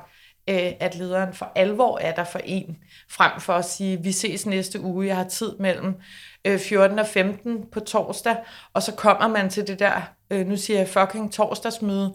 øh, 0.50 0.72
at 0.80 0.94
lederen 0.94 1.34
for 1.34 1.52
alvor 1.54 1.98
er 1.98 2.14
der 2.14 2.24
for 2.24 2.40
en, 2.44 2.76
frem 3.10 3.40
for 3.40 3.52
at 3.52 3.64
sige, 3.64 4.02
vi 4.02 4.12
ses 4.12 4.46
næste 4.46 4.80
uge, 4.80 5.06
jeg 5.06 5.16
har 5.16 5.28
tid 5.28 5.52
mellem 5.58 5.94
øh, 6.44 6.58
14 6.58 6.98
og 6.98 7.06
15 7.06 7.64
på 7.72 7.80
torsdag, 7.80 8.36
og 8.72 8.82
så 8.82 8.94
kommer 8.94 9.28
man 9.28 9.50
til 9.50 9.66
det 9.66 9.78
der, 9.78 10.02
øh, 10.30 10.46
nu 10.46 10.56
siger 10.56 10.78
jeg 10.78 10.88
fucking 10.88 11.32
torsdagsmøde, 11.32 12.14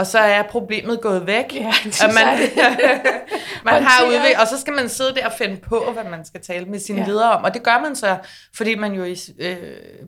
og 0.00 0.06
så 0.06 0.18
er 0.18 0.42
problemet 0.42 1.00
gået 1.00 1.26
væk. 1.26 1.54
Ja, 1.54 1.72
og 2.04 2.14
man, 2.14 2.38
man 3.64 3.82
har 3.82 4.04
udviklet, 4.04 4.36
og 4.40 4.46
så 4.46 4.60
skal 4.60 4.72
man 4.72 4.88
sidde 4.88 5.14
der 5.14 5.26
og 5.26 5.32
finde 5.38 5.56
på, 5.56 5.90
hvad 5.92 6.04
man 6.04 6.24
skal 6.24 6.40
tale 6.40 6.66
med 6.66 6.78
sine 6.78 7.00
ja. 7.00 7.06
ledere 7.06 7.32
om. 7.32 7.44
Og 7.44 7.54
det 7.54 7.62
gør 7.62 7.80
man 7.80 7.96
så, 7.96 8.16
fordi 8.54 8.74
man 8.74 8.92
jo 8.92 9.16
øh, 9.38 9.56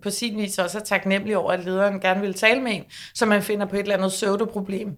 på 0.02 0.10
sin 0.10 0.38
vis 0.38 0.58
også 0.58 0.78
er 0.78 0.82
taknemmelig 0.82 1.36
over, 1.36 1.52
at 1.52 1.64
lederen 1.64 2.00
gerne 2.00 2.20
vil 2.20 2.34
tale 2.34 2.60
med 2.60 2.72
en, 2.72 2.84
så 3.14 3.26
man 3.26 3.42
finder 3.42 3.66
på 3.66 3.76
et 3.76 3.80
eller 3.80 3.96
andet 3.96 4.10
pseudoproblem. 4.10 4.96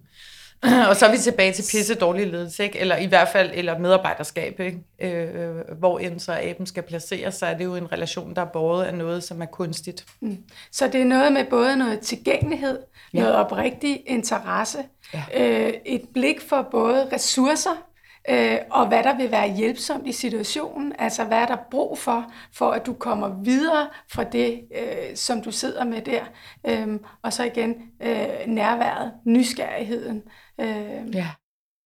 og 0.89 0.95
så 0.95 1.05
er 1.05 1.11
vi 1.11 1.17
tilbage 1.17 1.53
til 1.53 1.61
pisse 1.61 1.95
dårlig 1.95 2.27
ledelse, 2.27 2.63
ikke? 2.63 2.79
eller 2.79 2.97
i 2.97 3.05
hvert 3.05 3.27
fald 3.27 3.51
eller 3.53 3.79
medarbejderskab, 3.79 4.59
ikke? 4.59 4.79
Øh, 4.99 5.55
hvor 5.79 5.99
end 5.99 6.19
så 6.19 6.39
aben 6.41 6.65
skal 6.65 6.83
placeres, 6.83 7.35
så 7.35 7.45
er 7.45 7.57
det 7.57 7.63
jo 7.63 7.75
en 7.75 7.91
relation, 7.91 8.35
der 8.35 8.41
er 8.41 8.45
båret 8.45 8.85
af 8.85 8.93
noget, 8.93 9.23
som 9.23 9.41
er 9.41 9.45
kunstigt. 9.45 10.05
Mm. 10.19 10.37
Så 10.71 10.87
det 10.87 11.01
er 11.01 11.05
noget 11.05 11.33
med 11.33 11.45
både 11.49 11.77
noget 11.77 11.99
tilgængelighed, 11.99 12.79
ja. 13.13 13.19
noget 13.19 13.35
oprigtig 13.35 14.03
interesse, 14.05 14.77
ja. 15.13 15.23
øh, 15.35 15.73
et 15.85 16.01
blik 16.13 16.41
for 16.41 16.67
både 16.71 17.09
ressourcer, 17.13 17.85
øh, 18.29 18.57
og 18.71 18.87
hvad 18.87 19.03
der 19.03 19.17
vil 19.17 19.31
være 19.31 19.53
hjælpsomt 19.53 20.07
i 20.07 20.11
situationen, 20.11 20.93
altså 20.99 21.23
hvad 21.23 21.37
er 21.37 21.45
der 21.45 21.57
brug 21.71 21.97
for, 21.97 22.31
for 22.53 22.71
at 22.71 22.85
du 22.85 22.93
kommer 22.93 23.43
videre 23.43 23.87
fra 24.11 24.23
det, 24.23 24.61
øh, 24.75 25.15
som 25.15 25.41
du 25.41 25.51
sidder 25.51 25.83
med 25.83 26.01
der, 26.01 26.23
øh, 26.67 26.99
og 27.23 27.33
så 27.33 27.43
igen 27.43 27.75
øh, 28.01 28.47
nærværet, 28.47 29.11
nysgerrigheden. 29.25 30.21
Øh. 30.61 31.15
Ja. 31.15 31.27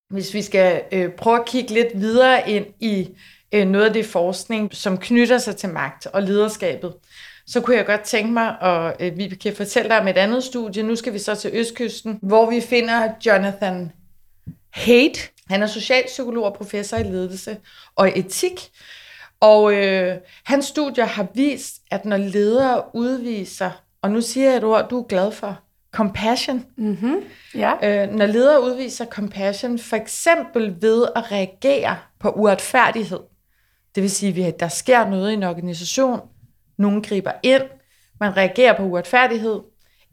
Hvis 0.10 0.34
vi 0.34 0.42
skal 0.42 0.82
øh, 0.92 1.12
prøve 1.12 1.40
at 1.40 1.46
kigge 1.46 1.74
lidt 1.74 2.02
videre 2.02 2.50
ind 2.50 2.66
i 2.80 3.10
øh, 3.52 3.68
noget 3.68 3.86
af 3.86 3.94
det 3.94 4.06
forskning, 4.06 4.74
som 4.74 4.98
knytter 4.98 5.38
sig 5.38 5.56
til 5.56 5.70
magt 5.70 6.06
og 6.06 6.24
lederskabet, 6.24 6.94
så 7.48 7.62
kunne 7.62 7.76
jeg 7.76 7.86
godt 7.86 8.02
tænke 8.02 8.34
mig, 8.34 8.62
og 8.62 8.96
øh, 9.00 9.18
vi 9.18 9.28
kan 9.28 9.56
fortælle 9.56 9.90
dig 9.90 10.00
om 10.00 10.08
et 10.08 10.18
andet 10.18 10.44
studie. 10.44 10.84
Nu 10.84 10.96
skal 10.96 11.14
vi 11.14 11.20
så 11.20 11.36
til 11.36 11.52
Østkysten, 11.54 12.20
hvor 12.22 12.50
vi 12.50 12.62
finder 12.62 13.10
Jonathan 13.26 13.92
Haidt, 14.74 15.32
han 15.50 15.64
er 15.64 15.68
socialpsykolog 15.68 16.46
og 16.46 16.54
professor 16.54 16.98
i 16.98 17.04
ledelse 17.04 17.58
og 17.96 18.18
etik. 18.20 18.70
Og 19.40 19.74
øh, 19.74 20.18
hans 20.44 20.66
studier 20.66 21.06
har 21.06 21.28
vist, 21.34 21.82
at 21.92 22.06
når 22.06 22.18
ledere 22.18 22.84
udviser, 22.94 23.72
og 24.02 24.12
nu 24.12 24.22
siger 24.22 24.50
jeg 24.50 24.58
et 24.58 24.64
ord, 24.64 24.90
du 24.90 25.00
er 25.00 25.08
glad 25.08 25.32
for, 25.32 25.60
compassion. 25.92 26.66
Mm-hmm. 26.78 27.16
Ja. 27.56 27.74
Øh, 27.84 28.12
når 28.12 28.26
ledere 28.26 28.64
udviser 28.64 29.06
compassion, 29.06 29.80
for 29.80 29.96
eksempel 29.96 30.76
ved 30.82 31.08
at 31.16 31.32
reagere 31.32 31.98
på 32.20 32.30
uretfærdighed. 32.30 33.20
Det 33.96 34.04
vil 34.04 34.12
sige, 34.12 34.46
at 34.46 34.60
der 34.60 34.68
sker 34.68 35.10
noget 35.10 35.32
i 35.32 35.34
en 35.34 35.44
organisation, 35.44 36.20
nogen 36.78 37.04
griber 37.04 37.32
ind, 37.44 37.64
man 38.20 38.38
reagerer 38.38 38.78
på 38.78 38.84
uretfærdighed, 38.84 39.60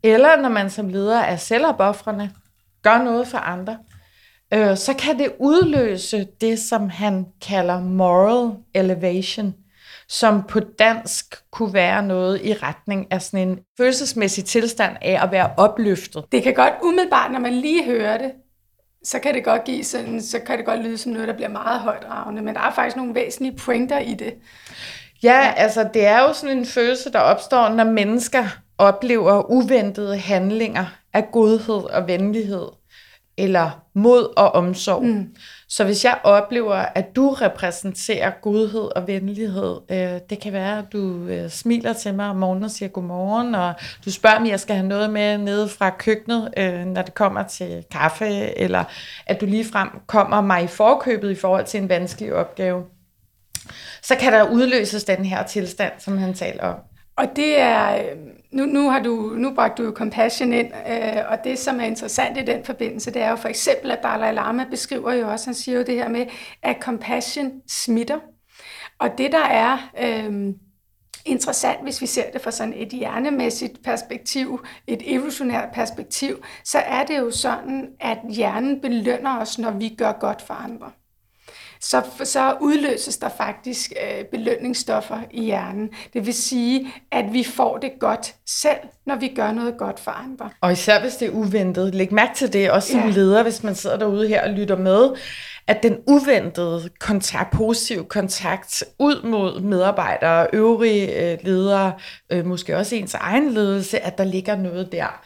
eller 0.03 0.37
når 0.37 0.49
man 0.49 0.70
som 0.70 0.88
leder 0.88 1.20
er 1.20 1.37
selvopofrende, 1.37 2.31
gør 2.83 3.03
noget 3.03 3.29
for 3.29 3.38
andre, 3.38 3.79
øh, 4.54 4.76
så 4.76 4.94
kan 4.94 5.18
det 5.18 5.32
udløse 5.38 6.26
det, 6.40 6.59
som 6.59 6.88
han 6.88 7.26
kalder 7.42 7.80
moral 7.80 8.50
elevation, 8.74 9.54
som 10.09 10.42
på 10.42 10.61
dansk 10.61 11.35
kunne 11.52 11.74
være 11.74 12.02
noget 12.02 12.40
i 12.44 12.52
retning 12.52 13.06
af 13.11 13.22
sådan 13.22 13.48
en 13.48 13.59
følelsesmæssig 13.76 14.44
tilstand 14.44 14.96
af 15.00 15.24
at 15.24 15.32
være 15.32 15.50
opløftet. 15.56 16.24
Det 16.32 16.42
kan 16.42 16.54
godt 16.54 16.74
umiddelbart, 16.82 17.32
når 17.32 17.38
man 17.38 17.52
lige 17.52 17.85
hører 17.85 18.18
det, 18.18 18.32
så 19.04 19.18
kan 19.18 19.35
det 19.35 19.44
godt 19.44 19.64
give 19.64 19.85
sådan, 19.85 20.22
så 20.22 20.38
kan 20.38 20.59
det 20.59 20.66
godt 20.66 20.82
lyde 20.82 20.98
som 20.98 21.12
noget, 21.12 21.28
der 21.28 21.35
bliver 21.35 21.48
meget 21.48 21.80
højdragende, 21.80 22.42
men 22.42 22.54
der 22.54 22.61
er 22.61 22.72
faktisk 22.72 22.96
nogle 22.96 23.14
væsentlige 23.14 23.56
pointer 23.56 23.98
i 23.98 24.14
det. 24.14 24.35
Ja, 25.22 25.54
altså 25.56 25.88
det 25.94 26.06
er 26.06 26.22
jo 26.22 26.32
sådan 26.32 26.59
en 26.59 26.66
følelse, 26.66 27.12
der 27.12 27.18
opstår, 27.18 27.68
når 27.68 27.85
mennesker 27.85 28.44
oplever 28.78 29.50
uventede 29.50 30.18
handlinger 30.18 30.85
af 31.12 31.30
godhed 31.32 31.85
og 31.85 32.09
venlighed, 32.09 32.68
eller 33.38 33.83
mod 33.94 34.33
og 34.37 34.53
omsorg. 34.53 35.05
Mm. 35.05 35.35
Så 35.68 35.85
hvis 35.85 36.05
jeg 36.05 36.18
oplever, 36.25 36.75
at 36.75 37.16
du 37.16 37.31
repræsenterer 37.31 38.31
godhed 38.42 38.96
og 38.96 39.07
venlighed, 39.07 39.81
øh, 39.90 40.20
det 40.31 40.40
kan 40.42 40.53
være, 40.53 40.79
at 40.79 40.85
du 40.92 41.27
øh, 41.27 41.51
smiler 41.51 41.92
til 41.92 42.14
mig 42.14 42.29
om 42.29 42.37
morgenen 42.37 42.64
og 42.64 42.70
siger 42.70 42.88
godmorgen, 42.88 43.55
og 43.55 43.75
du 44.05 44.11
spørger 44.11 44.38
mig, 44.38 44.51
jeg 44.51 44.61
skal 44.61 44.77
have 44.77 44.88
noget 44.88 45.11
med 45.11 45.38
nede 45.38 45.68
fra 45.68 45.90
køkkenet, 45.90 46.55
øh, 46.57 46.85
når 46.85 47.03
det 47.03 47.14
kommer 47.14 47.42
til 47.42 47.85
kaffe, 47.90 48.59
eller 48.59 48.85
at 49.27 49.40
du 49.40 49.46
ligefrem 49.46 49.88
kommer 50.07 50.40
mig 50.40 50.64
i 50.64 50.66
forkøbet 50.66 51.31
i 51.31 51.35
forhold 51.35 51.64
til 51.64 51.83
en 51.83 51.88
vanskelig 51.88 52.35
opgave. 52.35 52.85
Så 54.03 54.16
kan 54.16 54.33
der 54.33 54.51
udløses 54.51 55.05
den 55.05 55.25
her 55.25 55.42
tilstand, 55.42 55.92
som 55.99 56.18
han 56.18 56.35
taler 56.35 56.62
om. 56.62 56.77
Og 57.16 57.27
det 57.37 57.61
er, 57.61 57.99
nu, 58.52 58.64
nu 58.64 58.90
har 58.90 59.02
du, 59.02 59.35
nu 59.37 59.54
bragt 59.54 59.78
du 59.78 59.82
jo 59.82 59.92
compassion 59.96 60.52
ind, 60.52 60.66
øh, 60.66 61.22
og 61.28 61.38
det 61.44 61.59
som 61.59 61.80
er 61.80 61.85
interessant 61.85 62.38
i 62.38 62.42
den 62.42 62.64
forbindelse, 62.64 63.11
det 63.11 63.22
er 63.22 63.30
jo 63.30 63.37
for 63.37 63.48
eksempel, 63.48 63.90
at 63.90 63.98
Dalai 64.02 64.32
Lama 64.32 64.64
beskriver 64.70 65.12
jo 65.12 65.30
også, 65.30 65.46
han 65.46 65.54
siger 65.54 65.78
jo 65.78 65.85
det 65.85 65.94
her 65.94 66.09
med, 66.09 66.26
at 66.62 66.76
compassion 66.80 67.52
smitter. 67.68 68.18
Og 68.98 69.18
det 69.18 69.32
der 69.32 69.44
er 69.44 69.78
øh, 70.02 70.54
interessant, 71.24 71.82
hvis 71.82 72.00
vi 72.00 72.06
ser 72.06 72.30
det 72.30 72.40
fra 72.40 72.50
sådan 72.50 72.74
et 72.76 72.88
hjernemæssigt 72.88 73.82
perspektiv, 73.85 74.64
et 74.87 75.02
evolutionært 75.04 75.68
perspektiv, 75.74 76.44
så 76.64 76.78
er 76.78 77.04
det 77.04 77.18
jo 77.18 77.30
sådan, 77.30 77.88
at 78.00 78.18
hjernen 78.30 78.80
belønner 78.80 79.40
os, 79.40 79.59
når 79.59 79.70
vi 79.70 79.94
gør 79.98 80.12
godt 80.12 80.42
for 80.42 80.54
andre 80.54 80.90
så, 81.81 82.03
så 82.25 82.57
udløses 82.61 83.17
der 83.17 83.29
faktisk 83.29 83.93
øh, 84.03 84.25
belønningsstoffer 84.25 85.21
i 85.31 85.45
hjernen. 85.45 85.91
Det 86.12 86.27
vil 86.27 86.35
sige, 86.35 86.93
at 87.12 87.25
vi 87.33 87.45
får 87.45 87.79
det 87.79 87.93
godt 88.01 88.35
selv, 88.47 88.79
når 89.07 89.17
vi 89.17 89.29
gør 89.29 89.53
noget 89.53 89.79
godt 89.79 90.01
for 90.01 90.11
andre. 90.11 90.51
Og 90.61 90.73
især 90.73 91.01
hvis 91.01 91.17
det 91.17 91.29
er 91.29 91.33
uventet. 91.33 91.95
Læg 91.95 92.12
mærke 92.12 92.35
til 92.35 92.53
det, 92.53 92.71
også 92.71 92.93
som 92.93 93.01
ja. 93.01 93.07
leder, 93.07 93.43
hvis 93.43 93.62
man 93.62 93.75
sidder 93.75 93.99
derude 93.99 94.29
her 94.29 94.45
og 94.45 94.51
lytter 94.51 94.77
med, 94.77 95.11
at 95.67 95.83
den 95.83 95.99
uventede 96.07 96.91
kontakt, 97.01 97.51
positiv 97.51 98.07
kontakt 98.07 98.85
ud 98.99 99.23
mod 99.23 99.61
medarbejdere, 99.61 100.47
øvrige 100.53 101.33
øh, 101.33 101.39
ledere, 101.43 101.93
øh, 102.33 102.47
måske 102.47 102.77
også 102.77 102.97
ens 102.97 103.15
egen 103.15 103.51
ledelse, 103.51 103.99
at 103.99 104.19
der 104.19 104.25
ligger 104.25 104.57
noget 104.57 104.93
der, 104.93 105.23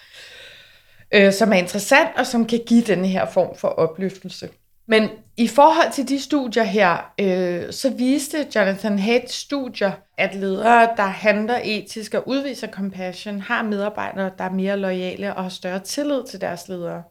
øh, 1.14 1.32
som 1.32 1.52
er 1.52 1.56
interessant 1.56 2.08
og 2.16 2.26
som 2.26 2.46
kan 2.46 2.60
give 2.66 2.82
den 2.82 3.04
her 3.04 3.26
form 3.26 3.56
for 3.56 3.68
opløftelse. 3.68 4.48
Men 4.88 5.08
i 5.40 5.48
forhold 5.48 5.92
til 5.92 6.08
de 6.08 6.20
studier 6.20 6.62
her, 6.62 7.12
øh, 7.20 7.72
så 7.72 7.90
viste 7.90 8.46
Jonathan 8.56 8.98
Haidt 8.98 9.30
studier, 9.30 9.92
at 10.18 10.34
ledere, 10.34 10.88
der 10.96 11.06
handler 11.06 11.60
etisk 11.64 12.14
og 12.14 12.28
udviser 12.28 12.68
compassion, 12.68 13.40
har 13.40 13.62
medarbejdere, 13.62 14.30
der 14.38 14.44
er 14.44 14.50
mere 14.50 14.76
lojale 14.76 15.34
og 15.34 15.42
har 15.42 15.50
større 15.50 15.78
tillid 15.78 16.24
til 16.30 16.40
deres 16.40 16.68
ledere. 16.68 17.02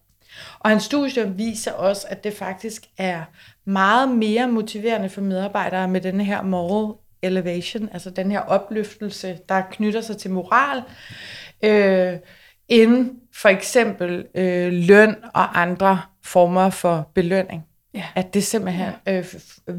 Og 0.60 0.70
hans 0.70 0.84
studie 0.84 1.34
viser 1.36 1.72
også, 1.72 2.08
at 2.10 2.24
det 2.24 2.34
faktisk 2.34 2.84
er 2.98 3.24
meget 3.66 4.10
mere 4.10 4.48
motiverende 4.48 5.10
for 5.10 5.22
medarbejdere 5.22 5.88
med 5.88 6.02
den 6.02 6.22
her 6.22 6.42
moral 6.42 6.96
elevation, 7.22 7.90
altså 7.94 8.10
den 8.10 8.32
her 8.32 8.40
opløftelse, 8.40 9.40
der 9.50 9.62
knytter 9.72 10.02
sig 10.02 10.18
til 10.18 10.32
moral, 10.32 10.84
øh, 11.64 12.20
end 12.68 13.12
for 13.36 13.50
eksempel 13.50 14.26
øh, 14.36 14.74
løn 14.74 15.16
og 15.34 15.62
andre 15.62 16.02
former 16.24 16.70
for 16.70 17.12
belønning. 17.16 17.69
Ja. 17.94 18.06
At 18.16 18.34
det 18.34 18.44
simpelthen 18.44 18.94
øh, 19.08 19.26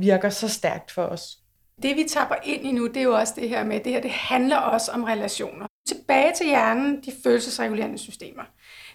virker 0.01 0.31
så 0.31 0.49
stærkt 0.49 0.91
for 0.91 1.03
os. 1.03 1.39
Det 1.83 1.97
vi 1.97 2.05
tapper 2.09 2.35
ind 2.45 2.67
i 2.67 2.73
nu, 2.73 2.87
det 2.87 2.97
er 2.97 3.03
jo 3.03 3.15
også 3.15 3.35
det 3.37 3.49
her 3.49 3.65
med, 3.65 3.81
det 3.81 3.93
her 3.93 4.01
det 4.01 4.11
handler 4.11 4.57
også 4.57 4.93
om 4.93 5.05
relationer. 5.05 5.67
Tilbage 5.89 6.33
til 6.37 6.47
hjernen, 6.47 7.01
de 7.05 7.13
følelsesregulerende 7.25 7.99
systemer. 7.99 8.43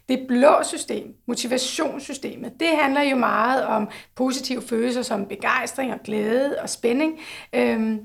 Det 0.10 0.26
blå 0.28 0.64
system, 0.64 1.14
motivationssystemet, 1.28 2.54
det 2.60 2.68
handler 2.68 3.02
jo 3.02 3.16
meget 3.16 3.66
om 3.66 3.90
positive 4.16 4.62
følelser 4.62 5.02
som 5.02 5.26
begejstring 5.26 5.94
og 5.94 6.00
glæde 6.04 6.62
og 6.62 6.70
spænding. 6.70 7.20
Øhm, 7.54 8.00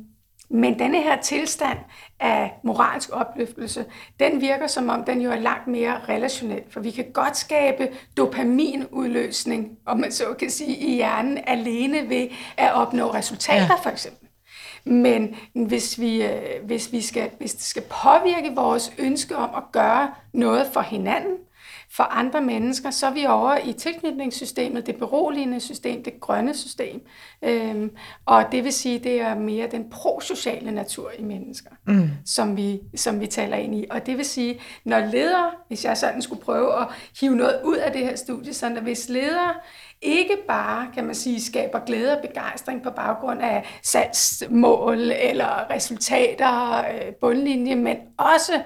men 0.50 0.78
denne 0.78 1.02
her 1.02 1.20
tilstand 1.20 1.78
af 2.20 2.52
moralsk 2.64 3.10
opløftelse, 3.12 3.84
den 4.20 4.40
virker 4.40 4.66
som 4.66 4.88
om, 4.88 5.04
den 5.04 5.20
jo 5.20 5.30
er 5.30 5.38
langt 5.38 5.66
mere 5.66 6.00
relationel, 6.08 6.62
for 6.70 6.80
vi 6.80 6.90
kan 6.90 7.04
godt 7.12 7.36
skabe 7.36 7.88
dopaminudløsning, 8.16 9.70
om 9.86 9.98
man 10.00 10.12
så 10.12 10.24
kan 10.38 10.50
sige, 10.50 10.76
i 10.76 10.94
hjernen 10.94 11.38
alene 11.46 12.08
ved 12.08 12.28
at 12.56 12.74
opnå 12.74 13.14
resultater 13.14 13.60
ja. 13.60 13.74
for 13.82 13.90
eksempel. 13.90 14.28
Men 14.84 15.34
hvis, 15.54 16.00
vi, 16.00 16.22
øh, 16.22 16.64
hvis, 16.64 16.92
vi 16.92 17.00
skal, 17.00 17.30
hvis 17.38 17.52
det 17.52 17.62
skal 17.62 17.82
påvirke 17.82 18.54
vores 18.54 18.92
ønske 18.98 19.36
om 19.36 19.50
at 19.56 19.62
gøre 19.72 20.10
noget 20.32 20.66
for 20.72 20.80
hinanden, 20.80 21.36
for 21.92 22.02
andre 22.02 22.40
mennesker, 22.40 22.90
så 22.90 23.06
er 23.06 23.10
vi 23.10 23.26
over 23.26 23.56
i 23.64 23.72
tilknytningssystemet, 23.72 24.86
det 24.86 24.96
beroligende 24.96 25.60
system, 25.60 26.02
det 26.02 26.20
grønne 26.20 26.54
system. 26.54 27.00
Øhm, 27.42 27.90
og 28.26 28.44
det 28.52 28.64
vil 28.64 28.72
sige, 28.72 28.98
det 28.98 29.20
er 29.20 29.34
mere 29.34 29.68
den 29.70 29.90
prosociale 29.90 30.70
natur 30.70 31.10
i 31.18 31.22
mennesker, 31.22 31.70
mm. 31.86 32.10
som, 32.24 32.56
vi, 32.56 32.80
som 32.96 33.20
vi 33.20 33.26
taler 33.26 33.56
ind 33.56 33.74
i. 33.74 33.86
Og 33.90 34.06
det 34.06 34.16
vil 34.16 34.24
sige, 34.24 34.60
når 34.84 34.98
ledere, 34.98 35.50
hvis 35.68 35.84
jeg 35.84 35.96
sådan 35.96 36.22
skulle 36.22 36.42
prøve 36.42 36.80
at 36.80 36.86
hive 37.20 37.36
noget 37.36 37.60
ud 37.64 37.76
af 37.76 37.92
det 37.92 38.00
her 38.00 38.16
studie, 38.16 38.54
så 38.54 38.66
at 38.66 38.82
hvis 38.82 39.08
ledere 39.08 39.54
ikke 40.02 40.36
bare, 40.48 40.86
kan 40.94 41.04
man 41.04 41.14
sige, 41.14 41.42
skaber 41.42 41.78
glæde 41.78 42.12
og 42.12 42.28
begejstring 42.28 42.82
på 42.82 42.90
baggrund 42.90 43.42
af 43.42 43.80
salgsmål 43.82 44.98
eller 44.98 45.70
resultater, 45.70 46.78
øh, 46.78 47.14
bundlinje, 47.20 47.74
men 47.74 47.96
også 48.18 48.62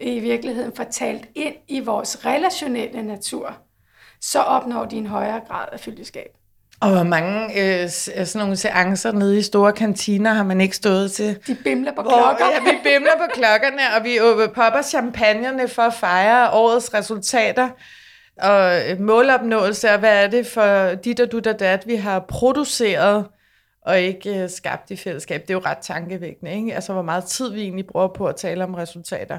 i 0.00 0.18
virkeligheden 0.20 0.72
fortalt 0.76 1.28
ind 1.34 1.54
i 1.68 1.80
vores 1.80 2.26
relationelle 2.26 3.02
natur, 3.02 3.56
så 4.20 4.40
opnår 4.40 4.84
de 4.84 4.96
en 4.96 5.06
højere 5.06 5.40
grad 5.48 5.68
af 5.72 5.80
fyldeskab. 5.80 6.28
Og 6.80 6.90
hvor 6.90 7.02
mange 7.02 7.62
øh, 7.62 7.88
sådan 7.88 8.26
nogle 8.34 8.56
seancer 8.56 9.12
nede 9.12 9.38
i 9.38 9.42
store 9.42 9.72
kantiner 9.72 10.32
har 10.32 10.44
man 10.44 10.60
ikke 10.60 10.76
stået 10.76 11.12
til? 11.12 11.38
De 11.46 11.56
bimler 11.64 11.92
på 11.92 12.02
klokker. 12.02 12.46
ja, 12.46 12.60
vi 12.60 12.78
bimler 12.82 13.16
på 13.18 13.32
klokkerne, 13.34 13.82
og 13.96 14.04
vi 14.04 14.18
popper 14.54 14.82
champagnerne 14.82 15.68
for 15.68 15.82
at 15.82 15.94
fejre 15.94 16.50
årets 16.50 16.94
resultater 16.94 17.68
og 18.42 18.80
målopnåelse, 18.98 19.90
og 19.90 19.98
hvad 19.98 20.24
er 20.24 20.28
det 20.28 20.46
for 20.46 20.94
dit 20.94 21.20
og 21.20 21.32
du 21.32 21.38
der 21.38 21.52
dat, 21.52 21.86
vi 21.86 21.96
har 21.96 22.20
produceret 22.28 23.26
og 23.86 24.00
ikke 24.00 24.42
øh, 24.42 24.50
skabt 24.50 24.90
i 24.90 24.96
fællesskab. 24.96 25.42
Det 25.42 25.50
er 25.50 25.54
jo 25.54 25.62
ret 25.64 25.78
tankevækkende, 25.78 26.52
ikke? 26.52 26.74
Altså, 26.74 26.92
hvor 26.92 27.02
meget 27.02 27.24
tid 27.24 27.52
vi 27.52 27.60
egentlig 27.60 27.86
bruger 27.86 28.08
på 28.08 28.26
at 28.26 28.36
tale 28.36 28.64
om 28.64 28.74
resultater. 28.74 29.38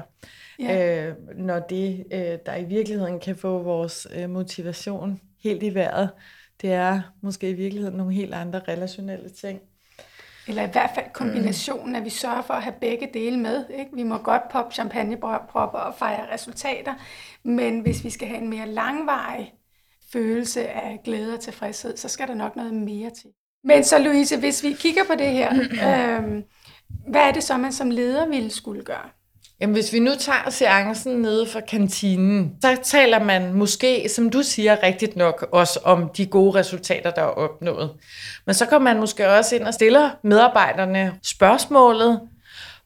Ja. 0.58 1.06
Øh, 1.06 1.14
når 1.36 1.58
det, 1.58 2.04
øh, 2.12 2.38
der 2.46 2.56
i 2.56 2.64
virkeligheden 2.64 3.20
kan 3.20 3.36
få 3.36 3.62
vores 3.62 4.06
øh, 4.14 4.30
motivation 4.30 5.20
helt 5.44 5.62
i 5.62 5.74
vejret, 5.74 6.10
det 6.62 6.72
er 6.72 7.00
måske 7.22 7.50
i 7.50 7.52
virkeligheden 7.52 7.96
nogle 7.96 8.14
helt 8.14 8.34
andre 8.34 8.60
relationelle 8.68 9.28
ting. 9.28 9.60
Eller 10.48 10.62
i 10.62 10.70
hvert 10.72 10.90
fald 10.94 11.06
kombinationen, 11.12 11.96
at 11.96 12.04
vi 12.04 12.10
sørger 12.10 12.42
for 12.42 12.54
at 12.54 12.62
have 12.62 12.74
begge 12.80 13.08
dele 13.14 13.38
med. 13.38 13.64
Ikke? 13.78 13.90
Vi 13.94 14.02
må 14.02 14.18
godt 14.18 14.42
poppe 14.52 14.74
champagnepropper 14.74 15.78
og 15.78 15.94
fejre 15.94 16.32
resultater, 16.32 16.94
men 17.44 17.80
hvis 17.80 18.04
vi 18.04 18.10
skal 18.10 18.28
have 18.28 18.40
en 18.40 18.50
mere 18.50 18.68
langvarig 18.68 19.52
følelse 20.12 20.68
af 20.68 21.00
glæde 21.04 21.34
og 21.34 21.40
tilfredshed, 21.40 21.96
så 21.96 22.08
skal 22.08 22.28
der 22.28 22.34
nok 22.34 22.56
noget 22.56 22.74
mere 22.74 23.10
til. 23.10 23.30
Men 23.64 23.84
så 23.84 23.98
Louise, 23.98 24.38
hvis 24.38 24.62
vi 24.62 24.72
kigger 24.72 25.04
på 25.04 25.14
det 25.18 25.26
her, 25.26 25.52
øh, 25.86 26.42
hvad 27.08 27.20
er 27.20 27.32
det 27.32 27.42
så, 27.42 27.56
man 27.56 27.72
som 27.72 27.90
leder 27.90 28.28
ville 28.28 28.50
skulle 28.50 28.82
gøre? 28.82 29.08
Jamen, 29.60 29.74
hvis 29.74 29.92
vi 29.92 29.98
nu 29.98 30.10
tager 30.18 30.50
seancen 30.50 31.22
nede 31.22 31.46
fra 31.46 31.60
kantinen, 31.60 32.56
så 32.60 32.76
taler 32.82 33.24
man 33.24 33.52
måske, 33.52 34.08
som 34.08 34.30
du 34.30 34.42
siger 34.42 34.82
rigtigt 34.82 35.16
nok, 35.16 35.48
også 35.52 35.80
om 35.84 36.08
de 36.16 36.26
gode 36.26 36.58
resultater, 36.58 37.10
der 37.10 37.22
er 37.22 37.26
opnået. 37.26 37.90
Men 38.46 38.54
så 38.54 38.66
kommer 38.66 38.92
man 38.92 39.00
måske 39.00 39.28
også 39.28 39.56
ind 39.56 39.64
og 39.64 39.74
stiller 39.74 40.10
medarbejderne 40.22 41.14
spørgsmålet, 41.22 42.20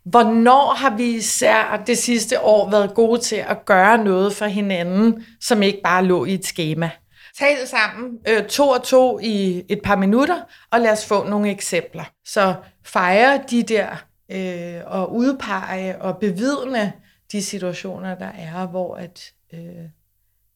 hvornår 0.04 0.74
har 0.74 0.96
vi 0.96 1.04
især 1.04 1.82
det 1.86 1.98
sidste 1.98 2.40
år 2.40 2.70
været 2.70 2.94
gode 2.94 3.20
til 3.20 3.36
at 3.36 3.64
gøre 3.64 4.04
noget 4.04 4.32
for 4.32 4.46
hinanden, 4.46 5.24
som 5.40 5.62
ikke 5.62 5.80
bare 5.84 6.04
lå 6.04 6.24
i 6.24 6.34
et 6.34 6.44
schema? 6.44 6.90
Tal 7.38 7.66
sammen 7.66 8.18
øh, 8.28 8.46
to 8.46 8.68
og 8.68 8.82
to 8.82 9.18
i 9.18 9.64
et 9.68 9.82
par 9.82 9.96
minutter, 9.96 10.40
og 10.70 10.80
lad 10.80 10.92
os 10.92 11.06
få 11.06 11.28
nogle 11.28 11.50
eksempler. 11.50 12.04
Så 12.24 12.54
fejre 12.84 13.42
de 13.50 13.62
der 13.62 13.88
øh, 14.32 14.80
og 14.86 15.14
udpege 15.14 16.02
og 16.02 16.18
bevidne 16.18 16.92
de 17.32 17.42
situationer, 17.42 18.14
der 18.14 18.30
er, 18.38 18.66
hvor 18.66 18.94
at, 18.94 19.32
øh, 19.54 19.60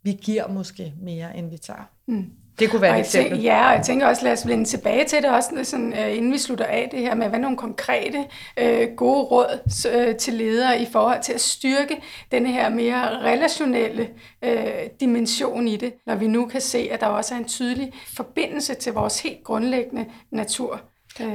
vi 0.03 0.13
giver 0.13 0.49
måske 0.49 0.93
mere, 1.03 1.37
end 1.37 1.51
vi 1.51 1.59
tager. 1.59 1.91
Mm. 2.09 2.31
Det 2.59 2.71
kunne 2.71 2.83
være 2.83 2.93
og 2.93 2.99
et 2.99 3.01
eksempel. 3.01 3.43
Ja, 3.43 3.69
og 3.69 3.77
jeg 3.77 3.85
tænker 3.85 4.07
også, 4.07 4.25
lad 4.25 4.33
os 4.33 4.47
vende 4.49 4.65
tilbage 4.65 5.05
til 5.05 5.23
det 5.23 5.31
også, 5.31 5.51
sådan, 5.63 5.93
uh, 5.93 6.17
inden 6.17 6.33
vi 6.33 6.39
slutter 6.39 6.65
af 6.65 6.89
det 6.91 7.01
her 7.01 7.15
med, 7.15 7.29
hvad 7.29 7.39
nogle 7.39 7.57
konkrete 7.57 8.19
uh, 8.63 8.97
gode 8.97 9.23
råd 9.23 9.61
uh, 9.95 10.17
til 10.17 10.35
ledere 10.35 10.81
i 10.81 10.87
forhold 10.93 11.23
til 11.23 11.33
at 11.33 11.41
styrke 11.41 11.97
den 12.33 12.47
her 12.47 12.69
mere 12.69 13.23
relationelle 13.23 14.09
uh, 14.47 14.51
dimension 15.01 15.69
i 15.69 15.77
det, 15.77 15.93
når 16.07 16.15
vi 16.15 16.27
nu 16.27 16.47
kan 16.47 16.61
se, 16.61 16.89
at 16.93 17.01
der 17.01 17.07
også 17.07 17.35
er 17.35 17.39
en 17.39 17.49
tydelig 17.49 17.93
forbindelse 18.17 18.75
til 18.75 18.93
vores 18.93 19.21
helt 19.21 19.45
grundlæggende 19.45 20.05
natur. 20.33 20.81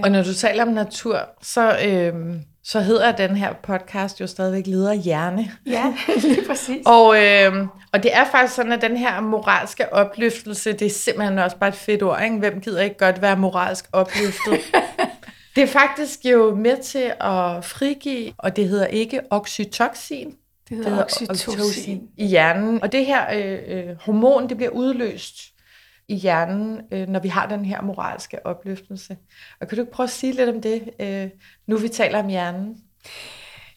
Og 0.03 0.11
når 0.11 0.23
du 0.23 0.33
taler 0.33 0.63
om 0.63 0.69
natur, 0.69 1.19
så, 1.41 1.77
øh, 1.87 2.13
så 2.63 2.79
hedder 2.79 3.11
den 3.11 3.35
her 3.35 3.53
podcast 3.63 4.21
jo 4.21 4.27
stadigvæk 4.27 4.67
Leder 4.67 4.93
Hjerne. 4.93 5.51
Ja, 5.65 5.93
lige 6.21 6.47
præcis. 6.47 6.85
og, 6.85 7.23
øh, 7.23 7.67
og 7.93 8.03
det 8.03 8.15
er 8.15 8.25
faktisk 8.25 8.55
sådan, 8.55 8.71
at 8.71 8.81
den 8.81 8.97
her 8.97 9.21
moralske 9.21 9.93
opløftelse, 9.93 10.73
det 10.73 10.85
er 10.85 10.89
simpelthen 10.89 11.39
også 11.39 11.57
bare 11.57 11.69
et 11.69 11.75
fedt 11.75 12.03
ord. 12.03 12.21
Ikke? 12.23 12.35
Hvem 12.35 12.61
gider 12.61 12.81
ikke 12.81 12.97
godt 12.97 13.21
være 13.21 13.37
moralsk 13.37 13.85
opløftet? 13.93 14.59
det 15.55 15.63
er 15.63 15.67
faktisk 15.67 16.25
jo 16.25 16.55
med 16.55 16.77
til 16.83 17.13
at 17.21 17.65
frigive, 17.65 18.33
og 18.37 18.55
det 18.55 18.69
hedder 18.69 18.87
ikke 18.87 19.21
oxytocin, 19.29 20.35
det 20.69 20.77
hedder, 20.77 20.83
det 20.83 20.91
hedder 20.91 21.03
oxytocin. 21.03 21.53
oxytocin 21.53 22.01
i 22.17 22.25
hjernen. 22.25 22.83
Og 22.83 22.91
det 22.91 23.05
her 23.05 23.25
øh, 23.33 23.59
øh, 23.67 23.95
hormon, 23.99 24.49
det 24.49 24.57
bliver 24.57 24.71
udløst 24.71 25.50
i 26.11 26.15
hjernen, 26.15 26.81
øh, 26.91 27.07
når 27.07 27.19
vi 27.19 27.27
har 27.27 27.47
den 27.47 27.65
her 27.65 27.81
moralske 27.81 28.45
opløftelse. 28.45 29.17
Og 29.59 29.67
kan 29.67 29.75
du 29.75 29.81
ikke 29.81 29.93
prøve 29.93 30.05
at 30.05 30.09
sige 30.09 30.33
lidt 30.33 30.49
om 30.49 30.61
det, 30.61 30.89
øh, 30.99 31.29
nu 31.67 31.77
vi 31.77 31.87
taler 31.87 32.19
om 32.19 32.27
hjernen? 32.27 32.77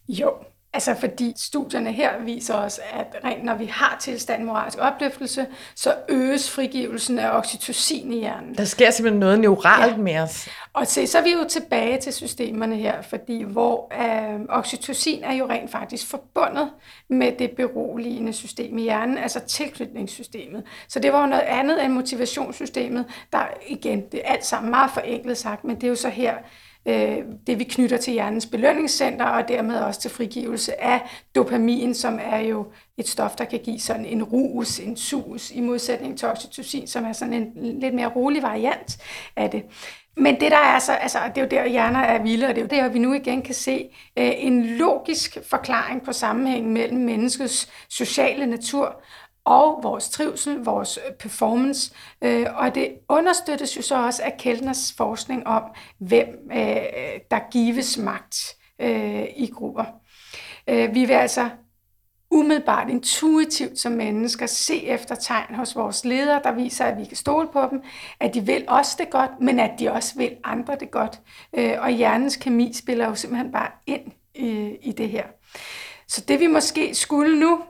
Jo, 0.08 0.34
altså 0.74 0.94
fordi 0.94 1.32
studierne 1.36 1.92
her 1.92 2.18
viser 2.18 2.54
os, 2.54 2.80
at 2.92 3.06
rent 3.24 3.44
når 3.44 3.54
vi 3.54 3.66
har 3.66 3.96
tilstand 4.00 4.44
moralsk 4.44 4.78
opløftelse, 4.80 5.46
så 5.74 5.94
øges 6.08 6.50
frigivelsen 6.50 7.18
af 7.18 7.36
oxytocin 7.38 8.12
i 8.12 8.18
hjernen. 8.18 8.54
Der 8.54 8.64
sker 8.64 8.90
simpelthen 8.90 9.20
noget 9.20 9.40
neuralt 9.40 9.92
ja. 9.92 9.96
med 9.96 10.18
os. 10.18 10.48
Og 10.72 10.86
se, 10.86 11.06
så 11.06 11.18
er 11.18 11.22
vi 11.22 11.32
jo 11.32 11.44
tilbage 11.48 12.00
til 12.00 12.12
systemerne 12.12 12.76
her, 12.76 13.02
fordi 13.02 13.42
hvor 13.42 13.92
øh, 14.00 14.40
oxytocin 14.48 15.24
er 15.24 15.34
jo 15.34 15.46
rent 15.48 15.70
faktisk 15.70 16.06
forbundet 16.06 16.70
med 17.08 17.32
det 17.38 17.50
beroligende 17.50 18.32
system 18.32 18.78
i 18.78 18.82
hjernen, 18.82 19.18
altså 19.18 19.40
tilknytningssystemet. 19.40 20.62
Så 20.88 20.98
det 20.98 21.12
var 21.12 21.20
jo 21.20 21.26
noget 21.26 21.42
andet 21.42 21.84
end 21.84 21.92
motivationssystemet, 21.92 23.04
der 23.32 23.42
igen, 23.66 24.02
det 24.12 24.20
er 24.24 24.32
alt 24.32 24.44
sammen 24.44 24.70
meget 24.70 24.90
forenklet 24.90 25.38
sagt, 25.38 25.64
men 25.64 25.76
det 25.76 25.84
er 25.84 25.88
jo 25.88 25.94
så 25.94 26.08
her, 26.08 26.34
øh, 26.86 27.18
det 27.46 27.58
vi 27.58 27.64
knytter 27.64 27.96
til 27.96 28.12
hjernens 28.12 28.46
belønningscenter, 28.46 29.24
og 29.24 29.48
dermed 29.48 29.76
også 29.76 30.00
til 30.00 30.10
frigivelse 30.10 30.82
af 30.82 31.00
dopamin, 31.34 31.94
som 31.94 32.18
er 32.22 32.38
jo 32.38 32.66
et 32.98 33.08
stof, 33.08 33.36
der 33.36 33.44
kan 33.44 33.58
give 33.58 33.80
sådan 33.80 34.06
en 34.06 34.22
rus, 34.22 34.78
en 34.78 34.96
sus, 34.96 35.50
i 35.50 35.60
modsætning 35.60 36.18
til 36.18 36.28
oxytocin, 36.28 36.86
som 36.86 37.04
er 37.04 37.12
sådan 37.12 37.34
en 37.34 37.80
lidt 37.80 37.94
mere 37.94 38.08
rolig 38.08 38.42
variant 38.42 38.98
af 39.36 39.50
det. 39.50 39.64
Men 40.16 40.40
det 40.40 40.50
der 40.50 40.58
er 40.58 40.78
så, 40.78 40.92
altså, 40.92 41.18
det 41.34 41.38
er 41.38 41.42
jo 41.42 41.48
der, 41.50 41.68
hjerner 41.68 42.00
er 42.00 42.22
vilde, 42.22 42.46
og 42.46 42.54
det 42.54 42.72
er 42.72 42.76
jo 42.76 42.82
der, 42.82 42.88
vi 42.88 42.98
nu 42.98 43.12
igen 43.12 43.42
kan 43.42 43.54
se 43.54 43.88
øh, 44.18 44.32
en 44.36 44.66
logisk 44.66 45.38
forklaring 45.50 46.04
på 46.04 46.12
sammenhængen 46.12 46.72
mellem 46.72 47.00
menneskets 47.00 47.68
sociale 47.88 48.46
natur 48.46 49.02
og 49.44 49.80
vores 49.82 50.08
trivsel, 50.08 50.64
vores 50.64 50.98
øh, 51.06 51.14
performance. 51.14 51.94
Øh, 52.22 52.46
og 52.54 52.74
det 52.74 52.94
understøttes 53.08 53.76
jo 53.76 53.82
så 53.82 54.04
også 54.04 54.22
af 54.22 54.36
Keltners 54.38 54.94
forskning 54.96 55.46
om, 55.46 55.62
hvem 55.98 56.28
øh, 56.52 56.58
der 57.30 57.50
gives 57.50 57.98
magt 57.98 58.56
øh, 58.78 59.24
i 59.36 59.50
grupper. 59.54 59.84
Øh, 60.68 60.94
vi 60.94 61.04
vil 61.04 61.14
altså 61.14 61.50
umiddelbart 62.30 62.90
intuitivt 62.90 63.78
som 63.78 63.92
mennesker 63.92 64.46
se 64.46 64.86
efter 64.86 65.14
tegn 65.14 65.54
hos 65.54 65.76
vores 65.76 66.04
ledere, 66.04 66.40
der 66.44 66.52
viser, 66.52 66.84
at 66.84 66.98
vi 66.98 67.04
kan 67.04 67.16
stole 67.16 67.48
på 67.52 67.66
dem, 67.70 67.82
at 68.20 68.34
de 68.34 68.40
vil 68.40 68.64
os 68.68 68.94
det 68.94 69.10
godt, 69.10 69.30
men 69.40 69.60
at 69.60 69.70
de 69.78 69.92
også 69.92 70.14
vil 70.16 70.36
andre 70.44 70.76
det 70.80 70.90
godt. 70.90 71.20
Øh, 71.52 71.74
og 71.80 71.90
hjernens 71.90 72.36
kemi 72.36 72.72
spiller 72.72 73.08
jo 73.08 73.14
simpelthen 73.14 73.52
bare 73.52 73.70
ind 73.86 74.12
i, 74.34 74.76
i 74.82 74.92
det 74.92 75.08
her. 75.08 75.24
Så 76.08 76.20
det 76.20 76.40
vi 76.40 76.46
måske 76.46 76.94
skulle 76.94 77.40
nu... 77.40 77.60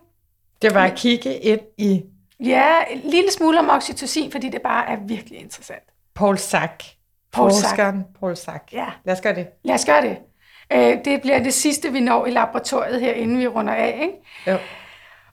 Det 0.62 0.74
var 0.74 0.84
at 0.84 0.94
kigge 0.94 1.38
ind 1.38 1.60
i... 1.78 2.02
Ja, 2.40 2.72
en 2.90 3.00
lille 3.10 3.32
smule 3.32 3.58
om 3.58 3.70
oxytocin, 3.70 4.32
fordi 4.32 4.48
det 4.48 4.62
bare 4.62 4.88
er 4.88 4.96
virkelig 5.06 5.40
interessant. 5.40 5.82
Paul 6.14 6.38
Sack. 6.38 6.84
Paul 7.32 7.50
Forskeren 7.50 8.04
Paul 8.20 8.36
Sack. 8.36 8.72
Ja. 8.72 8.86
Lad 9.04 9.14
os 9.14 9.20
gøre 9.20 9.34
det. 9.34 9.46
Lad 9.64 9.74
os 9.74 9.84
gøre 9.84 10.02
det. 10.02 10.18
Øh, 10.72 11.04
det 11.04 11.20
bliver 11.20 11.42
det 11.42 11.54
sidste, 11.54 11.92
vi 11.92 12.00
når 12.00 12.26
i 12.26 12.30
laboratoriet 12.30 13.00
her, 13.00 13.12
inden 13.12 13.38
vi 13.38 13.46
runder 13.46 13.74
af. 13.74 13.98
Ikke? 14.02 14.14
Jo. 14.46 14.58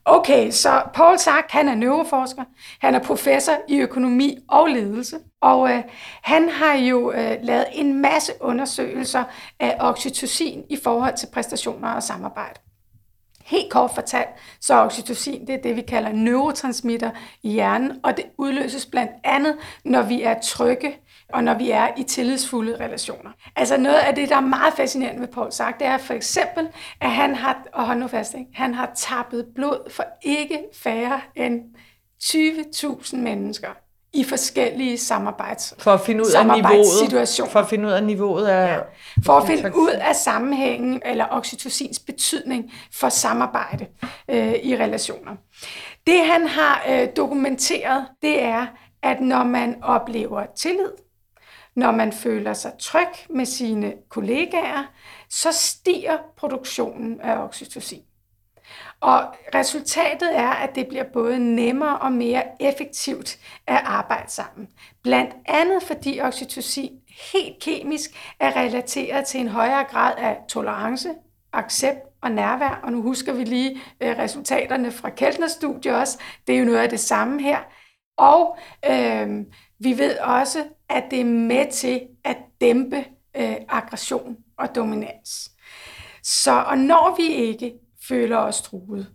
Okay, 0.06 0.52
så 0.52 0.82
Paul 0.94 1.18
Sack, 1.18 1.52
han 1.52 1.68
er 1.68 1.76
neuroforsker, 1.76 2.44
han 2.82 2.96
er 2.96 3.00
professor 3.00 3.54
i 3.68 3.78
økonomi 3.78 4.38
og 4.50 4.68
ledelse, 4.68 5.16
og 5.42 5.72
øh, 5.72 5.84
han 6.22 6.50
har 6.50 6.74
jo 6.74 7.12
øh, 7.12 7.38
lavet 7.42 7.66
en 7.72 8.02
masse 8.02 8.32
undersøgelser 8.42 9.24
af 9.60 9.76
oxytocin 9.80 10.64
i 10.70 10.78
forhold 10.84 11.18
til 11.18 11.28
præstationer 11.34 11.92
og 11.92 12.04
samarbejde. 12.04 12.60
Helt 13.52 13.72
kort 13.72 13.92
fortalt, 13.96 14.30
så 14.62 14.76
oxytocin 14.76 15.48
det 15.48 15.56
er 15.56 15.62
det, 15.62 15.76
vi 15.76 15.82
kalder 15.82 16.12
neurotransmitter 16.12 17.12
i 17.44 17.52
hjernen, 17.52 18.00
og 18.04 18.18
det 18.18 18.26
udløses 18.38 18.86
blandt 18.86 19.12
andet, 19.24 19.58
når 19.86 20.02
vi 20.02 20.22
er 20.22 20.36
trygge, 20.44 20.98
og 21.30 21.44
når 21.44 21.54
vi 21.54 21.72
er 21.72 21.88
i 21.98 22.04
tillidsfulde 22.04 22.78
relationer. 22.80 23.32
Altså 23.56 23.78
noget 23.78 23.96
af 23.96 24.16
det, 24.16 24.30
der 24.30 24.36
er 24.36 24.42
meget 24.42 24.74
fascinerende 24.74 25.22
ved 25.22 25.28
Paul 25.28 25.52
sagt, 25.52 25.80
det 25.80 25.88
er 25.88 25.98
for 25.98 26.14
eksempel, 26.14 26.68
at 27.02 27.12
han 27.12 27.36
har, 27.36 27.64
og 27.74 27.86
hold 27.86 28.00
nu 28.00 28.08
fast, 28.08 28.34
ikke? 28.34 28.52
han 28.54 28.74
har 28.74 28.92
tappet 28.96 29.46
blod 29.56 29.92
for 29.92 30.04
ikke 30.22 30.60
færre 30.74 31.22
end 31.36 31.62
20.000 32.24 33.18
mennesker 33.18 33.70
i 34.14 34.24
forskellige 34.24 34.98
samarbejds 34.98 35.74
for 35.80 35.92
at 35.92 36.02
finde 36.02 36.22
ud 36.22 36.32
af 36.32 36.46
niveauet, 36.46 37.50
for 37.52 37.60
at 37.60 37.70
finde 37.70 37.88
ud 37.88 37.92
af 37.92 38.04
niveauet 38.04 38.46
af 38.46 38.76
ja. 38.76 38.80
for 39.26 39.34
at 39.34 39.48
finde 39.48 39.76
ud 39.76 39.92
af 39.92 40.16
sammenhængen 40.16 41.02
eller 41.06 41.26
oxytocins 41.32 42.00
betydning 42.00 42.72
for 42.94 43.10
samarbejde 43.10 43.88
øh, 44.30 44.54
i 44.64 44.78
relationer. 44.78 45.36
Det 46.08 46.26
han 46.26 46.48
har 46.48 46.84
øh, 46.90 47.08
dokumenteret, 47.16 48.08
det 48.22 48.44
er, 48.44 48.66
at 49.04 49.22
når 49.22 49.44
man 49.44 49.84
oplever 49.84 50.46
tillid, 50.56 50.92
når 51.76 51.92
man 51.92 52.14
føler 52.14 52.54
sig 52.54 52.72
tryg 52.80 53.08
med 53.30 53.46
sine 53.46 53.94
kollegaer, 54.10 54.84
så 55.30 55.52
stiger 55.52 56.18
produktionen 56.38 57.22
af 57.22 57.44
oxytocin. 57.44 58.02
Og 59.02 59.36
resultatet 59.56 60.38
er, 60.38 60.50
at 60.50 60.76
det 60.76 60.88
bliver 60.88 61.04
både 61.14 61.56
nemmere 61.56 61.98
og 61.98 62.12
mere 62.12 62.44
effektivt 62.60 63.40
at 63.68 63.82
arbejde 63.86 64.32
sammen. 64.32 64.68
Blandt 65.04 65.36
andet 65.46 65.84
fordi 65.84 66.20
oxytocin 66.22 67.00
helt 67.34 67.64
kemisk 67.64 68.34
er 68.40 68.56
relateret 68.56 69.26
til 69.26 69.40
en 69.40 69.48
højere 69.48 69.84
grad 69.84 70.14
af 70.18 70.38
tolerance, 70.50 71.10
accept 71.54 72.00
og 72.22 72.32
nærvær. 72.32 72.80
Og 72.84 72.92
nu 72.92 73.02
husker 73.02 73.34
vi 73.34 73.44
lige 73.44 73.82
øh, 74.02 74.18
resultaterne 74.18 74.92
fra 74.92 75.10
Keltners 75.10 75.52
studie 75.52 75.96
også. 75.96 76.20
Det 76.48 76.56
er 76.56 76.60
jo 76.60 76.66
noget 76.66 76.80
af 76.80 76.90
det 76.90 77.00
samme 77.00 77.42
her. 77.42 77.60
Og 78.18 78.58
øh, 78.90 79.46
vi 79.80 79.98
ved 79.98 80.18
også, 80.18 80.64
at 80.90 81.04
det 81.12 81.22
er 81.22 81.26
med 81.26 81.72
til 81.72 82.02
at 82.24 82.38
dæmpe 82.62 83.06
øh, 83.38 83.56
aggression 83.70 84.38
og 84.58 84.76
dominans. 84.76 85.52
Så 86.24 86.64
og 86.68 86.78
når 86.78 87.16
vi 87.18 87.28
ikke 87.28 87.74
føler 88.12 88.38
os 88.38 88.62
truet, 88.62 89.08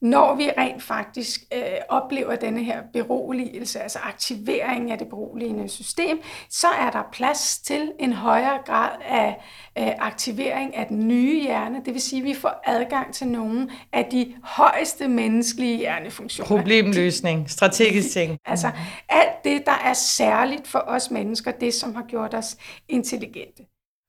når 0.00 0.34
vi 0.34 0.50
rent 0.58 0.82
faktisk 0.82 1.40
øh, 1.54 1.60
oplever 1.88 2.36
denne 2.36 2.64
her 2.64 2.82
beroligelse, 2.92 3.80
altså 3.80 3.98
aktivering 3.98 4.90
af 4.90 4.98
det 4.98 5.08
beroligende 5.08 5.68
system, 5.68 6.20
så 6.50 6.66
er 6.66 6.90
der 6.90 7.02
plads 7.12 7.58
til 7.58 7.92
en 7.98 8.12
højere 8.12 8.58
grad 8.66 8.90
af 9.04 9.36
øh, 9.78 9.92
aktivering 9.98 10.76
af 10.76 10.86
den 10.86 11.08
nye 11.08 11.42
hjerne. 11.42 11.82
Det 11.84 11.94
vil 11.94 12.02
sige, 12.02 12.20
at 12.20 12.24
vi 12.24 12.34
får 12.34 12.62
adgang 12.64 13.14
til 13.14 13.26
nogle 13.28 13.70
af 13.92 14.04
de 14.04 14.34
højeste 14.44 15.08
menneskelige 15.08 15.76
hjernefunktioner. 15.76 16.48
Problemløsning, 16.48 17.50
strategisk 17.50 18.12
ting. 18.12 18.38
altså 18.44 18.70
alt 19.08 19.44
det, 19.44 19.66
der 19.66 19.78
er 19.84 19.92
særligt 19.92 20.68
for 20.68 20.84
os 20.86 21.10
mennesker, 21.10 21.50
det 21.50 21.74
som 21.74 21.94
har 21.94 22.04
gjort 22.08 22.34
os 22.34 22.56
intelligente. 22.88 23.62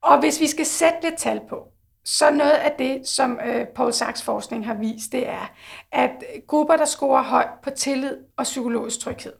Og 0.03 0.19
hvis 0.19 0.41
vi 0.41 0.47
skal 0.47 0.65
sætte 0.65 0.97
lidt 1.03 1.17
tal 1.17 1.41
på, 1.49 1.76
så 2.09 2.31
noget 2.31 2.51
af 2.51 2.71
det, 2.79 3.07
som 3.07 3.39
øh, 3.45 3.67
Paul 3.67 3.93
Sachs 3.93 4.23
forskning 4.23 4.65
har 4.65 4.73
vist, 4.73 5.11
det 5.11 5.29
er, 5.29 5.51
at 5.91 6.23
grupper, 6.47 6.75
der 6.75 6.85
scorer 6.85 7.23
højt 7.23 7.49
på 7.63 7.69
tillid 7.69 8.17
og 8.37 8.43
psykologisk 8.43 8.99
tryghed, 8.99 9.33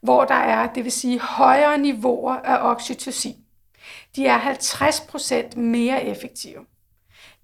hvor 0.00 0.24
der 0.24 0.34
er, 0.34 0.72
det 0.72 0.84
vil 0.84 0.92
sige, 0.92 1.20
højere 1.20 1.78
niveauer 1.78 2.34
af 2.34 2.70
oxytocin, 2.70 3.36
de 4.16 4.26
er 4.26 4.38
50% 4.40 5.58
mere 5.58 6.04
effektive. 6.04 6.58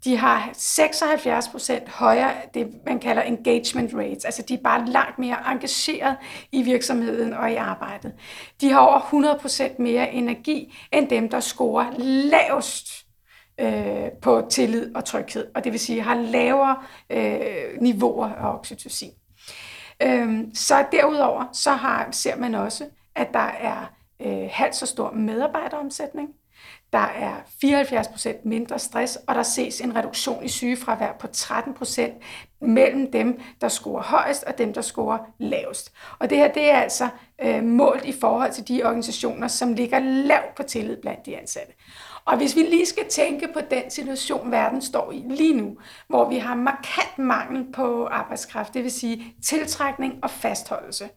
De 0.04 0.16
har 0.16 0.50
76% 0.54 1.90
højere, 1.90 2.34
det 2.54 2.68
man 2.86 3.00
kalder 3.00 3.22
engagement 3.22 3.94
rates, 3.94 4.24
altså 4.24 4.42
de 4.42 4.54
er 4.54 4.62
bare 4.64 4.86
langt 4.86 5.18
mere 5.18 5.52
engageret 5.52 6.16
i 6.52 6.62
virksomheden 6.62 7.32
og 7.32 7.52
i 7.52 7.54
arbejdet. 7.54 8.12
De 8.60 8.72
har 8.72 8.80
over 8.80 9.38
100% 9.78 9.82
mere 9.82 10.12
energi 10.12 10.74
end 10.92 11.08
dem, 11.08 11.28
der 11.28 11.40
scorer 11.40 11.92
lavest 12.30 13.03
øh, 13.60 14.10
på 14.22 14.46
tillid 14.50 14.94
og 14.94 15.04
tryghed, 15.04 15.46
og 15.54 15.64
det 15.64 15.72
vil 15.72 15.80
sige 15.80 16.02
har 16.02 16.14
lavere 16.14 16.76
øh, 17.10 17.80
niveauer 17.80 18.28
af 18.28 18.54
oxytocin. 18.54 19.12
Øh, 20.02 20.44
så 20.54 20.84
derudover 20.92 21.44
så 21.52 21.70
har, 21.70 22.08
ser 22.10 22.36
man 22.36 22.54
også, 22.54 22.84
at 23.14 23.28
der 23.32 23.50
er 23.60 23.92
øh, 24.20 24.48
halvt 24.50 24.76
så 24.76 24.86
stor 24.86 25.10
medarbejderomsætning, 25.10 26.28
der 26.92 26.98
er 26.98 27.34
74 27.60 28.08
procent 28.08 28.44
mindre 28.44 28.78
stress, 28.78 29.18
og 29.26 29.34
der 29.34 29.42
ses 29.42 29.80
en 29.80 29.96
reduktion 29.96 30.44
i 30.44 30.48
sygefravær 30.48 31.12
på 31.12 31.26
13 31.26 31.74
procent 31.74 32.14
mellem 32.60 33.12
dem, 33.12 33.40
der 33.60 33.68
scorer 33.68 34.02
højst 34.02 34.44
og 34.44 34.58
dem, 34.58 34.72
der 34.72 34.80
scorer 34.80 35.18
lavest. 35.38 35.92
Og 36.18 36.30
det 36.30 36.38
her 36.38 36.52
det 36.52 36.70
er 36.70 36.76
altså 36.76 37.08
øh, 37.42 37.64
målt 37.64 38.04
i 38.04 38.12
forhold 38.20 38.52
til 38.52 38.68
de 38.68 38.82
organisationer, 38.84 39.48
som 39.48 39.72
ligger 39.72 39.98
lavt 39.98 40.54
på 40.56 40.62
tillid 40.62 40.96
blandt 40.96 41.26
de 41.26 41.38
ansatte. 41.38 41.72
Og 42.26 42.36
hvis 42.36 42.56
vi 42.56 42.60
lige 42.60 42.86
skal 42.86 43.08
tænke 43.08 43.48
på 43.52 43.60
den 43.70 43.90
situation, 43.90 44.50
verden 44.50 44.82
står 44.82 45.12
i 45.12 45.24
lige 45.28 45.54
nu, 45.54 45.76
hvor 46.08 46.28
vi 46.28 46.38
har 46.38 46.54
markant 46.54 47.18
mangel 47.18 47.72
på 47.72 48.06
arbejdskraft, 48.06 48.74
det 48.74 48.82
vil 48.82 48.92
sige 48.92 49.34
tiltrækning 49.44 50.14
og 50.22 50.30
fastholdelse, 50.30 51.08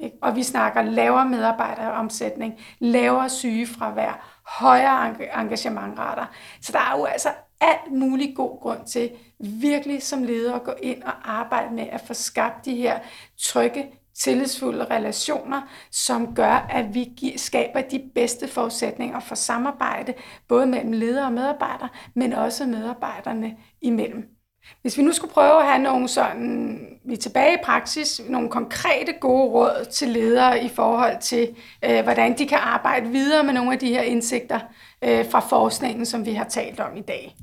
ikke? 0.00 0.16
Og 0.22 0.36
vi 0.36 0.42
snakker 0.42 0.82
lavere 0.82 1.28
medarbejderomsætning, 1.28 2.54
lavere 2.78 3.30
sygefravær, 3.30 4.40
højere 4.46 5.14
engagementrater. 5.40 6.26
Så 6.60 6.72
der 6.72 6.78
er 6.78 6.98
jo 6.98 7.04
altså 7.04 7.28
alt 7.60 7.92
mulig 7.92 8.36
god 8.36 8.60
grund 8.60 8.86
til 8.86 9.10
virkelig 9.38 10.02
som 10.02 10.22
leder 10.22 10.54
at 10.54 10.64
gå 10.64 10.72
ind 10.82 11.02
og 11.02 11.12
arbejde 11.24 11.74
med 11.74 11.86
at 11.92 12.00
få 12.00 12.14
skabt 12.14 12.64
de 12.64 12.76
her 12.76 12.98
trygge, 13.38 13.86
tillidsfulde 14.18 14.84
relationer, 14.84 15.62
som 15.90 16.34
gør, 16.34 16.66
at 16.70 16.94
vi 16.94 17.34
skaber 17.36 17.80
de 17.80 18.02
bedste 18.14 18.48
forudsætninger 18.48 19.20
for 19.20 19.34
samarbejde, 19.34 20.14
både 20.48 20.66
mellem 20.66 20.92
ledere 20.92 21.26
og 21.26 21.32
medarbejdere, 21.32 21.88
men 22.14 22.32
også 22.32 22.66
medarbejderne 22.66 23.56
imellem. 23.82 24.36
Hvis 24.82 24.98
vi 24.98 25.02
nu 25.02 25.12
skulle 25.12 25.32
prøve 25.32 25.60
at 25.60 25.66
have 25.66 25.82
nogle 25.82 26.08
sådan, 26.08 26.80
vi 27.04 27.12
er 27.12 27.16
tilbage 27.16 27.54
i 27.54 27.64
praksis, 27.64 28.20
nogle 28.28 28.50
konkrete 28.50 29.12
gode 29.20 29.50
råd 29.50 29.86
til 29.92 30.08
ledere 30.08 30.64
i 30.64 30.68
forhold 30.68 31.20
til, 31.20 31.56
øh, 31.84 32.02
hvordan 32.02 32.38
de 32.38 32.46
kan 32.46 32.58
arbejde 32.58 33.08
videre 33.08 33.44
med 33.44 33.52
nogle 33.52 33.72
af 33.72 33.78
de 33.78 33.88
her 33.88 34.02
indsigter 34.02 34.60
øh, 35.04 35.30
fra 35.30 35.40
forskningen, 35.40 36.06
som 36.06 36.26
vi 36.26 36.32
har 36.32 36.44
talt 36.44 36.80
om 36.80 36.96
i 36.96 37.00
dag. 37.02 37.36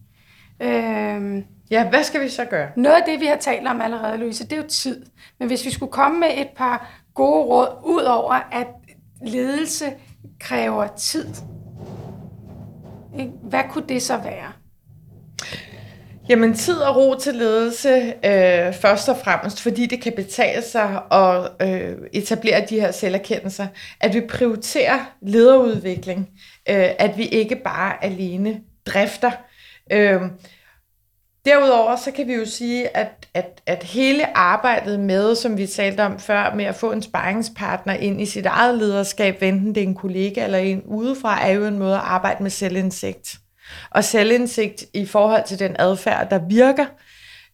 Øh, 0.62 1.44
ja, 1.72 1.90
hvad 1.90 2.04
skal 2.04 2.22
vi 2.22 2.30
så 2.30 2.46
gøre? 2.46 2.70
Noget 2.76 2.96
af 2.96 3.04
det, 3.06 3.20
vi 3.20 3.26
har 3.26 3.36
talt 3.36 3.68
om 3.68 3.82
allerede, 3.82 4.18
Louise, 4.18 4.44
det 4.44 4.54
er 4.54 4.58
jo 4.58 4.68
tid. 4.68 5.06
Men 5.40 5.48
hvis 5.48 5.66
vi 5.66 5.72
skulle 5.72 5.92
komme 5.92 6.20
med 6.20 6.30
et 6.38 6.50
par 6.56 7.04
gode 7.14 7.44
råd, 7.44 7.68
ud 7.86 8.04
over 8.04 8.34
at 8.34 8.68
ledelse 9.22 9.86
kræver 10.40 10.88
tid, 10.88 11.28
hvad 13.42 13.64
kunne 13.70 13.88
det 13.90 14.02
så 14.02 14.18
være? 14.18 14.52
Jamen 16.30 16.54
tid 16.54 16.76
og 16.76 16.96
ro 16.96 17.16
til 17.20 17.36
ledelse 17.36 18.14
øh, 18.26 18.74
først 18.74 19.10
og 19.10 19.18
fremmest, 19.24 19.62
fordi 19.62 19.86
det 19.86 20.02
kan 20.02 20.14
betale 20.16 20.62
sig 20.62 21.02
at 21.12 21.52
øh, 21.62 21.98
etablere 22.14 22.66
de 22.70 22.80
her 22.80 22.92
selverkendelser. 22.92 23.68
At 24.02 24.14
vi 24.14 24.22
prioriterer 24.22 25.00
lederudvikling. 25.22 26.30
Øh, 26.70 26.90
at 27.00 27.18
vi 27.18 27.26
ikke 27.26 27.56
bare 27.56 28.04
alene 28.04 28.60
drifter. 28.86 29.32
Øhm, 29.92 30.30
derudover 31.46 31.96
så 31.96 32.12
kan 32.12 32.28
vi 32.28 32.34
jo 32.34 32.46
sige, 32.46 32.98
at, 32.98 33.28
at, 33.34 33.62
at 33.66 33.84
hele 33.84 34.38
arbejdet 34.38 35.00
med, 35.00 35.36
som 35.36 35.58
vi 35.58 35.68
talte 35.68 36.02
om 36.02 36.20
før, 36.20 36.56
med 36.56 36.66
at 36.66 36.76
få 36.76 36.92
en 36.92 37.02
sparringspartner 37.02 37.94
ind 37.94 38.22
i 38.22 38.26
sit 38.26 38.46
eget 38.46 38.78
lederskab, 38.78 39.42
enten 39.42 39.76
det 39.76 39.84
er 39.84 39.88
en 39.88 39.96
kollega 39.96 40.44
eller 40.44 40.58
en 40.58 40.84
udefra, 40.86 41.48
er 41.48 41.52
jo 41.52 41.66
en 41.66 41.80
måde 41.80 41.96
at 41.96 42.02
arbejde 42.04 42.44
med 42.44 42.52
selvindsigt 42.52 43.38
og 43.92 44.04
selvindsigt 44.04 44.86
i 44.94 45.06
forhold 45.06 45.44
til 45.48 45.60
den 45.60 45.76
adfærd, 45.80 46.30
der 46.30 46.40
virker 46.50 46.86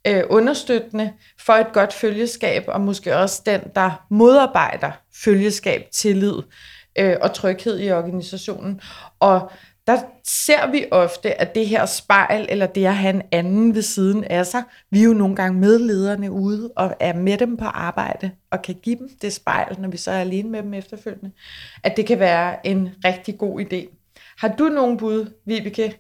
øh, 0.07 0.23
understøttende 0.29 1.13
for 1.39 1.53
et 1.53 1.73
godt 1.73 1.93
følgeskab, 1.93 2.63
og 2.67 2.81
måske 2.81 3.17
også 3.17 3.41
den, 3.45 3.61
der 3.75 4.05
modarbejder 4.09 4.91
følgeskab, 5.23 5.85
tillid 5.93 6.35
øh, 6.99 7.15
og 7.21 7.33
tryghed 7.33 7.79
i 7.79 7.91
organisationen. 7.91 8.81
Og 9.19 9.51
der 9.89 10.01
ser 10.23 10.71
vi 10.71 10.85
ofte, 10.91 11.41
at 11.41 11.55
det 11.55 11.67
her 11.67 11.85
spejl, 11.85 12.45
eller 12.49 12.65
det 12.65 12.85
at 12.85 12.95
have 12.95 13.15
en 13.15 13.21
anden 13.31 13.75
ved 13.75 13.81
siden 13.81 14.23
af 14.23 14.45
sig, 14.45 14.63
vi 14.89 14.99
er 14.99 15.03
jo 15.03 15.13
nogle 15.13 15.35
gange 15.35 15.59
med 15.59 15.79
lederne 15.79 16.31
ude, 16.31 16.71
og 16.75 16.95
er 16.99 17.13
med 17.13 17.37
dem 17.37 17.57
på 17.57 17.65
arbejde, 17.65 18.31
og 18.51 18.61
kan 18.61 18.75
give 18.75 18.95
dem 18.95 19.09
det 19.21 19.33
spejl, 19.33 19.79
når 19.79 19.89
vi 19.89 19.97
så 19.97 20.11
er 20.11 20.19
alene 20.19 20.49
med 20.49 20.63
dem 20.63 20.73
efterfølgende, 20.73 21.31
at 21.83 21.97
det 21.97 22.05
kan 22.07 22.19
være 22.19 22.67
en 22.67 22.89
rigtig 23.05 23.37
god 23.37 23.61
idé. 23.61 23.95
Har 24.37 24.47
du 24.47 24.63
nogen 24.63 24.97
bud, 24.97 25.25
Vibeke? 25.45 25.99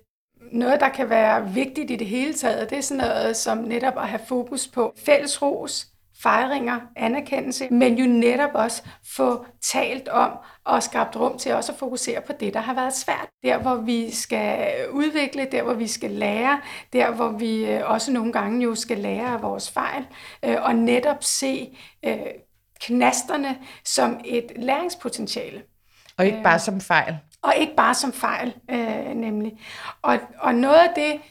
Noget, 0.51 0.79
der 0.79 0.89
kan 0.89 1.09
være 1.09 1.53
vigtigt 1.53 1.91
i 1.91 1.95
det 1.95 2.07
hele 2.07 2.33
taget, 2.33 2.69
det 2.69 2.77
er 2.77 2.81
sådan 2.81 3.03
noget 3.03 3.37
som 3.37 3.57
netop 3.57 3.97
at 3.97 4.07
have 4.07 4.21
fokus 4.27 4.67
på 4.67 4.93
fælles 5.05 5.41
ros, 5.41 5.87
fejringer, 6.23 6.79
anerkendelse, 6.95 7.67
men 7.69 7.97
jo 7.97 8.07
netop 8.07 8.49
også 8.53 8.83
få 9.15 9.45
talt 9.61 10.07
om 10.07 10.31
og 10.63 10.83
skabt 10.83 11.15
rum 11.15 11.37
til 11.37 11.53
også 11.53 11.71
at 11.71 11.77
fokusere 11.77 12.21
på 12.21 12.33
det, 12.39 12.53
der 12.53 12.59
har 12.59 12.73
været 12.73 12.93
svært. 12.93 13.27
Der, 13.43 13.57
hvor 13.57 13.75
vi 13.75 14.11
skal 14.11 14.73
udvikle, 14.91 15.47
der, 15.51 15.63
hvor 15.63 15.73
vi 15.73 15.87
skal 15.87 16.11
lære, 16.11 16.61
der, 16.93 17.11
hvor 17.11 17.29
vi 17.29 17.65
øh, 17.65 17.81
også 17.91 18.11
nogle 18.11 18.33
gange 18.33 18.63
jo 18.63 18.75
skal 18.75 18.97
lære 18.97 19.27
af 19.27 19.41
vores 19.41 19.71
fejl, 19.71 20.05
øh, 20.45 20.57
og 20.61 20.75
netop 20.75 21.23
se 21.23 21.77
øh, 22.05 22.17
knasterne 22.81 23.57
som 23.85 24.19
et 24.25 24.51
læringspotentiale. 24.55 25.61
Og 26.17 26.25
ikke 26.25 26.43
bare 26.43 26.59
som 26.59 26.81
fejl. 26.81 27.17
Og 27.41 27.53
ikke 27.57 27.75
bare 27.75 27.93
som 27.93 28.13
fejl, 28.13 28.53
øh, 28.71 29.13
nemlig. 29.15 29.59
Og, 30.01 30.19
og 30.39 30.55
noget 30.55 30.79
af 30.79 30.89
det, 30.95 31.21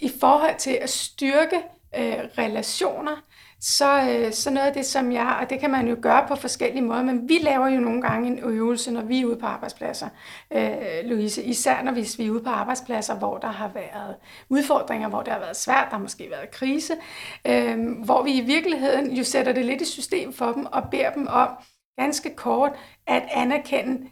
i 0.00 0.10
forhold 0.20 0.56
til 0.58 0.78
at 0.82 0.90
styrke 0.90 1.56
øh, 1.96 2.18
relationer, 2.38 3.16
så, 3.60 4.10
øh, 4.10 4.32
så 4.32 4.50
noget 4.50 4.66
af 4.66 4.72
det, 4.72 4.86
som 4.86 5.12
jeg, 5.12 5.38
og 5.40 5.50
det 5.50 5.60
kan 5.60 5.70
man 5.70 5.88
jo 5.88 5.96
gøre 6.02 6.28
på 6.28 6.36
forskellige 6.36 6.82
måder, 6.82 7.02
men 7.02 7.28
vi 7.28 7.38
laver 7.42 7.68
jo 7.68 7.80
nogle 7.80 8.02
gange 8.02 8.28
en 8.28 8.38
øvelse, 8.38 8.90
når 8.90 9.02
vi 9.02 9.20
er 9.20 9.26
ude 9.26 9.36
på 9.36 9.46
arbejdspladser, 9.46 10.08
øh, 10.52 11.04
Louise, 11.04 11.42
især 11.42 11.82
når 11.82 11.92
vi 11.92 12.00
er 12.00 12.30
ude 12.30 12.42
på 12.42 12.50
arbejdspladser, 12.50 13.14
hvor 13.18 13.38
der 13.38 13.48
har 13.48 13.70
været 13.74 14.16
udfordringer, 14.48 15.08
hvor 15.08 15.22
det 15.22 15.32
har 15.32 15.40
været 15.40 15.56
svært, 15.56 15.86
der 15.90 15.96
har 15.96 16.02
måske 16.02 16.30
været 16.30 16.50
krise, 16.50 16.94
øh, 17.46 17.78
hvor 18.04 18.22
vi 18.22 18.32
i 18.32 18.40
virkeligheden 18.40 19.12
jo 19.12 19.24
sætter 19.24 19.52
det 19.52 19.64
lidt 19.64 19.80
i 19.80 19.84
system 19.84 20.32
for 20.32 20.52
dem 20.52 20.66
og 20.66 20.82
beder 20.90 21.10
dem 21.10 21.26
om 21.30 21.48
ganske 21.98 22.34
kort 22.36 22.72
at 23.06 23.22
anerkende 23.30 24.08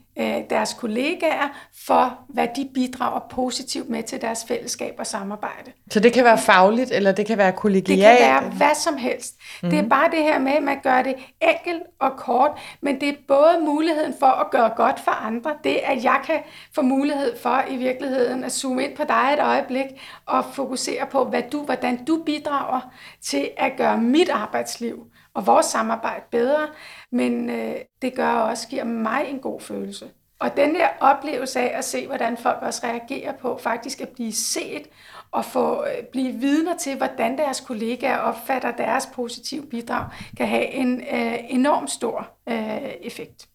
deres 0.50 0.74
kollegaer 0.74 1.48
for, 1.87 2.18
hvad 2.29 2.48
de 2.57 2.68
bidrager 2.74 3.20
positivt 3.31 3.88
med 3.88 4.02
til 4.02 4.20
deres 4.20 4.44
fællesskab 4.48 4.94
og 4.98 5.07
samarbejde. 5.07 5.72
Så 5.90 6.00
det 6.00 6.12
kan 6.12 6.24
være 6.24 6.38
fagligt, 6.38 6.90
eller 6.90 7.12
det 7.12 7.26
kan 7.26 7.38
være 7.38 7.52
kollegialt? 7.52 7.88
Det 7.88 8.18
kan 8.18 8.42
være 8.42 8.50
hvad 8.50 8.74
som 8.74 8.96
helst. 8.96 9.35
Mm. 9.62 9.70
Det 9.70 9.79
er 9.79 9.83
mhm. 9.83 9.90
bare 9.90 10.11
det 10.11 10.22
her 10.22 10.38
med, 10.38 10.52
at 10.52 10.62
man 10.62 10.81
gør 10.83 11.02
det 11.02 11.14
enkelt 11.42 11.83
og 12.00 12.12
kort, 12.16 12.50
men 12.81 13.00
det 13.00 13.09
er 13.09 13.14
både 13.29 13.59
muligheden 13.64 14.14
for 14.18 14.26
at 14.26 14.50
gøre 14.50 14.70
godt 14.76 15.00
for 15.00 15.11
andre, 15.11 15.50
det 15.64 15.81
at 15.85 16.05
jeg 16.05 16.20
kan 16.26 16.38
få 16.74 16.83
mulighed 16.83 17.38
for 17.38 17.64
i 17.70 17.76
virkeligheden 17.76 18.44
at 18.44 18.52
zoome 18.52 18.85
ind 18.85 18.96
på 18.96 19.05
dig 19.09 19.31
et 19.33 19.42
øjeblik 19.42 19.87
og 20.26 20.44
fokusere 20.52 21.07
på, 21.07 21.24
hvad 21.24 21.42
du, 21.52 21.62
hvordan 21.62 22.05
du 22.05 22.22
bidrager 22.26 22.81
til 23.22 23.50
at 23.57 23.72
gøre 23.76 23.98
mit 23.98 24.29
arbejdsliv 24.29 25.07
og 25.37 25.46
vores 25.46 25.66
samarbejde 25.66 26.25
bedre, 26.31 26.68
men 27.12 27.51
øh, 27.51 27.77
det 28.03 28.14
gør 28.14 28.29
også, 28.29 28.68
giver 28.68 28.85
mig 28.85 29.27
en 29.29 29.38
god 29.38 29.61
følelse. 29.61 30.11
Og 30.40 30.57
den 30.57 30.75
der 30.75 30.88
oplevelse 31.01 31.61
af 31.61 31.79
at 31.79 31.85
se, 31.85 32.07
hvordan 32.07 32.37
folk 32.37 32.62
også 32.62 32.81
reagerer 32.85 33.33
på 33.33 33.59
faktisk 33.62 34.01
at 34.01 34.09
blive 34.09 34.33
set 34.33 34.83
og 35.31 35.44
få 35.44 35.85
øh, 35.85 36.05
blive 36.12 36.33
vidner 36.33 36.77
til, 36.77 36.96
hvordan 36.96 37.38
deres 37.38 37.61
kollegaer 37.61 38.18
opfatter 38.18 38.77
deres 38.77 39.09
positive 39.14 39.66
bidrag, 39.66 40.07
kan 40.37 40.49
have 40.49 40.66
en 40.66 41.01
øh, 41.01 41.38
enorm 41.49 41.88
stor 41.88 42.29
øh, 42.49 42.90
effekt. 43.01 43.49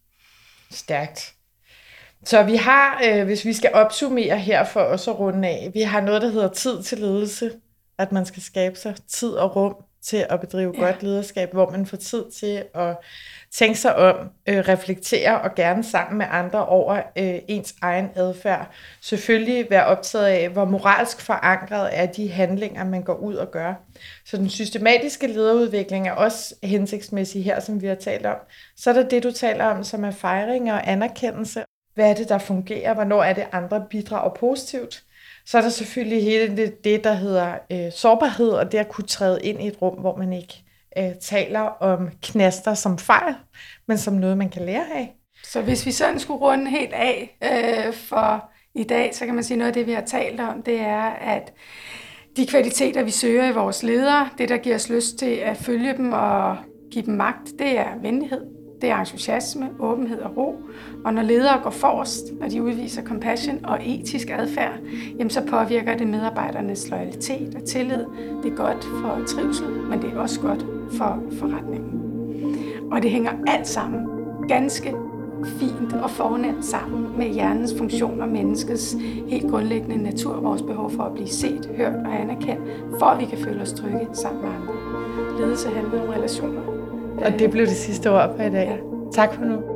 Stærkt. 0.70 1.34
Så 2.24 2.42
vi 2.42 2.56
har, 2.56 3.02
øh, 3.04 3.24
hvis 3.24 3.44
vi 3.44 3.52
skal 3.52 3.70
opsummere 3.74 4.38
her 4.38 4.64
for 4.64 4.80
os 4.80 5.08
at 5.08 5.18
runde 5.18 5.48
af, 5.48 5.70
vi 5.74 5.80
har 5.80 6.00
noget, 6.00 6.22
der 6.22 6.28
hedder 6.28 6.48
tid 6.48 6.82
til 6.82 6.98
ledelse, 6.98 7.50
at 7.98 8.12
man 8.12 8.26
skal 8.26 8.42
skabe 8.42 8.76
sig 8.76 8.96
tid 9.08 9.30
og 9.30 9.56
rum 9.56 9.74
til 10.04 10.26
at 10.30 10.40
bedrive 10.40 10.72
ja. 10.76 10.84
godt 10.84 11.02
lederskab, 11.02 11.52
hvor 11.52 11.70
man 11.70 11.86
får 11.86 11.96
tid 11.96 12.24
til 12.30 12.64
at 12.74 12.96
tænke 13.50 13.78
sig 13.78 13.96
om, 13.96 14.16
øh, 14.48 14.58
reflektere 14.58 15.40
og 15.40 15.54
gerne 15.54 15.84
sammen 15.84 16.18
med 16.18 16.26
andre 16.30 16.66
over 16.66 16.96
øh, 17.18 17.38
ens 17.48 17.74
egen 17.82 18.08
adfærd. 18.14 18.70
Selvfølgelig 19.00 19.66
være 19.70 19.86
optaget 19.86 20.26
af, 20.26 20.48
hvor 20.48 20.64
moralsk 20.64 21.20
forankret 21.20 21.88
er 21.92 22.06
de 22.06 22.30
handlinger, 22.30 22.84
man 22.84 23.02
går 23.02 23.14
ud 23.14 23.34
og 23.34 23.50
gør. 23.50 23.74
Så 24.26 24.36
den 24.36 24.48
systematiske 24.48 25.26
lederudvikling 25.26 26.08
er 26.08 26.12
også 26.12 26.54
hensigtsmæssig 26.62 27.44
her, 27.44 27.60
som 27.60 27.82
vi 27.82 27.86
har 27.86 27.94
talt 27.94 28.26
om. 28.26 28.36
Så 28.76 28.90
er 28.90 28.94
der 28.94 29.08
det, 29.08 29.22
du 29.22 29.32
taler 29.32 29.64
om, 29.64 29.84
som 29.84 30.04
er 30.04 30.10
fejring 30.10 30.72
og 30.72 30.90
anerkendelse. 30.90 31.64
Hvad 31.94 32.10
er 32.10 32.14
det, 32.14 32.28
der 32.28 32.38
fungerer? 32.38 32.94
Hvornår 32.94 33.22
er 33.22 33.32
det, 33.32 33.46
andre 33.52 33.86
bidrager 33.90 34.34
positivt? 34.34 35.04
Så 35.46 35.58
er 35.58 35.62
der 35.62 35.68
selvfølgelig 35.68 36.24
hele 36.24 36.56
det, 36.56 36.84
det 36.84 37.04
der 37.04 37.12
hedder 37.12 37.54
øh, 37.72 37.92
sårbarhed, 37.92 38.50
og 38.50 38.72
det 38.72 38.78
at 38.78 38.88
kunne 38.88 39.06
træde 39.06 39.40
ind 39.42 39.62
i 39.62 39.66
et 39.66 39.82
rum, 39.82 39.94
hvor 39.98 40.16
man 40.16 40.32
ikke 40.32 40.64
øh, 40.98 41.14
taler 41.20 41.60
om 41.60 42.08
knaster 42.22 42.74
som 42.74 42.98
fejl, 42.98 43.34
men 43.88 43.98
som 43.98 44.14
noget, 44.14 44.38
man 44.38 44.48
kan 44.48 44.62
lære 44.62 44.84
af. 44.94 45.14
Så 45.44 45.62
hvis 45.62 45.86
vi 45.86 45.90
sådan 45.90 46.18
skulle 46.18 46.40
runde 46.40 46.70
helt 46.70 46.92
af 46.92 47.36
øh, 47.44 47.94
for 47.94 48.50
i 48.74 48.84
dag, 48.84 49.14
så 49.14 49.26
kan 49.26 49.34
man 49.34 49.44
sige, 49.44 49.56
noget 49.56 49.68
af 49.68 49.74
det, 49.74 49.86
vi 49.86 49.92
har 49.92 50.04
talt 50.06 50.40
om, 50.40 50.62
det 50.62 50.80
er, 50.80 51.02
at 51.10 51.52
de 52.36 52.46
kvaliteter, 52.46 53.02
vi 53.02 53.10
søger 53.10 53.48
i 53.48 53.52
vores 53.52 53.82
ledere, 53.82 54.28
det, 54.38 54.48
der 54.48 54.56
giver 54.56 54.74
os 54.74 54.88
lyst 54.88 55.18
til 55.18 55.34
at 55.34 55.56
følge 55.56 55.96
dem 55.96 56.12
og 56.12 56.56
give 56.90 57.06
dem 57.06 57.14
magt, 57.14 57.48
det 57.58 57.78
er 57.78 57.98
venlighed, 58.02 58.40
det 58.82 58.90
er 58.90 58.96
entusiasme, 58.96 59.70
åbenhed 59.78 60.18
og 60.18 60.36
ro. 60.36 60.56
Og 61.04 61.14
når 61.14 61.22
ledere 61.22 61.60
går 61.62 61.70
forrest, 61.70 62.24
når 62.40 62.48
de 62.48 62.62
udviser 62.62 63.02
compassion 63.02 63.64
og 63.64 63.78
etisk 63.86 64.30
adfærd, 64.30 64.78
jamen 65.18 65.30
så 65.30 65.46
påvirker 65.46 65.96
det 65.96 66.06
medarbejdernes 66.06 66.90
loyalitet 66.90 67.54
og 67.54 67.64
tillid. 67.64 68.04
Det 68.42 68.52
er 68.52 68.56
godt 68.56 68.84
for 68.84 69.24
trivsel, 69.26 69.66
men 69.68 70.02
det 70.02 70.12
er 70.12 70.18
også 70.18 70.40
godt 70.40 70.66
for 70.92 71.22
forretningen. 71.38 72.02
Og 72.92 73.02
det 73.02 73.10
hænger 73.10 73.30
alt 73.46 73.68
sammen 73.68 74.06
ganske 74.48 74.94
fint 75.46 75.92
og 75.92 76.10
fornemt 76.10 76.64
sammen 76.64 77.18
med 77.18 77.26
hjernens 77.26 77.74
funktion 77.78 78.20
og 78.20 78.28
menneskets 78.28 78.96
helt 79.28 79.50
grundlæggende 79.50 80.02
natur, 80.02 80.40
vores 80.40 80.62
behov 80.62 80.90
for 80.90 81.02
at 81.02 81.14
blive 81.14 81.28
set, 81.28 81.70
hørt 81.76 81.94
og 82.06 82.20
anerkendt, 82.20 82.62
for 82.98 83.06
at 83.06 83.20
vi 83.20 83.24
kan 83.24 83.38
føle 83.38 83.62
os 83.62 83.72
trygge 83.72 84.08
sammen 84.12 84.42
med 84.42 84.50
andre. 84.50 84.74
Ledelse 85.40 85.68
handler 85.68 86.02
om 86.02 86.08
relationer. 86.08 86.71
Og 87.18 87.38
det 87.38 87.50
blev 87.50 87.66
det 87.66 87.76
sidste 87.76 88.10
ord 88.10 88.36
for 88.36 88.42
i 88.42 88.50
dag. 88.50 88.78
Tak 89.12 89.34
for 89.34 89.44
nu. 89.44 89.71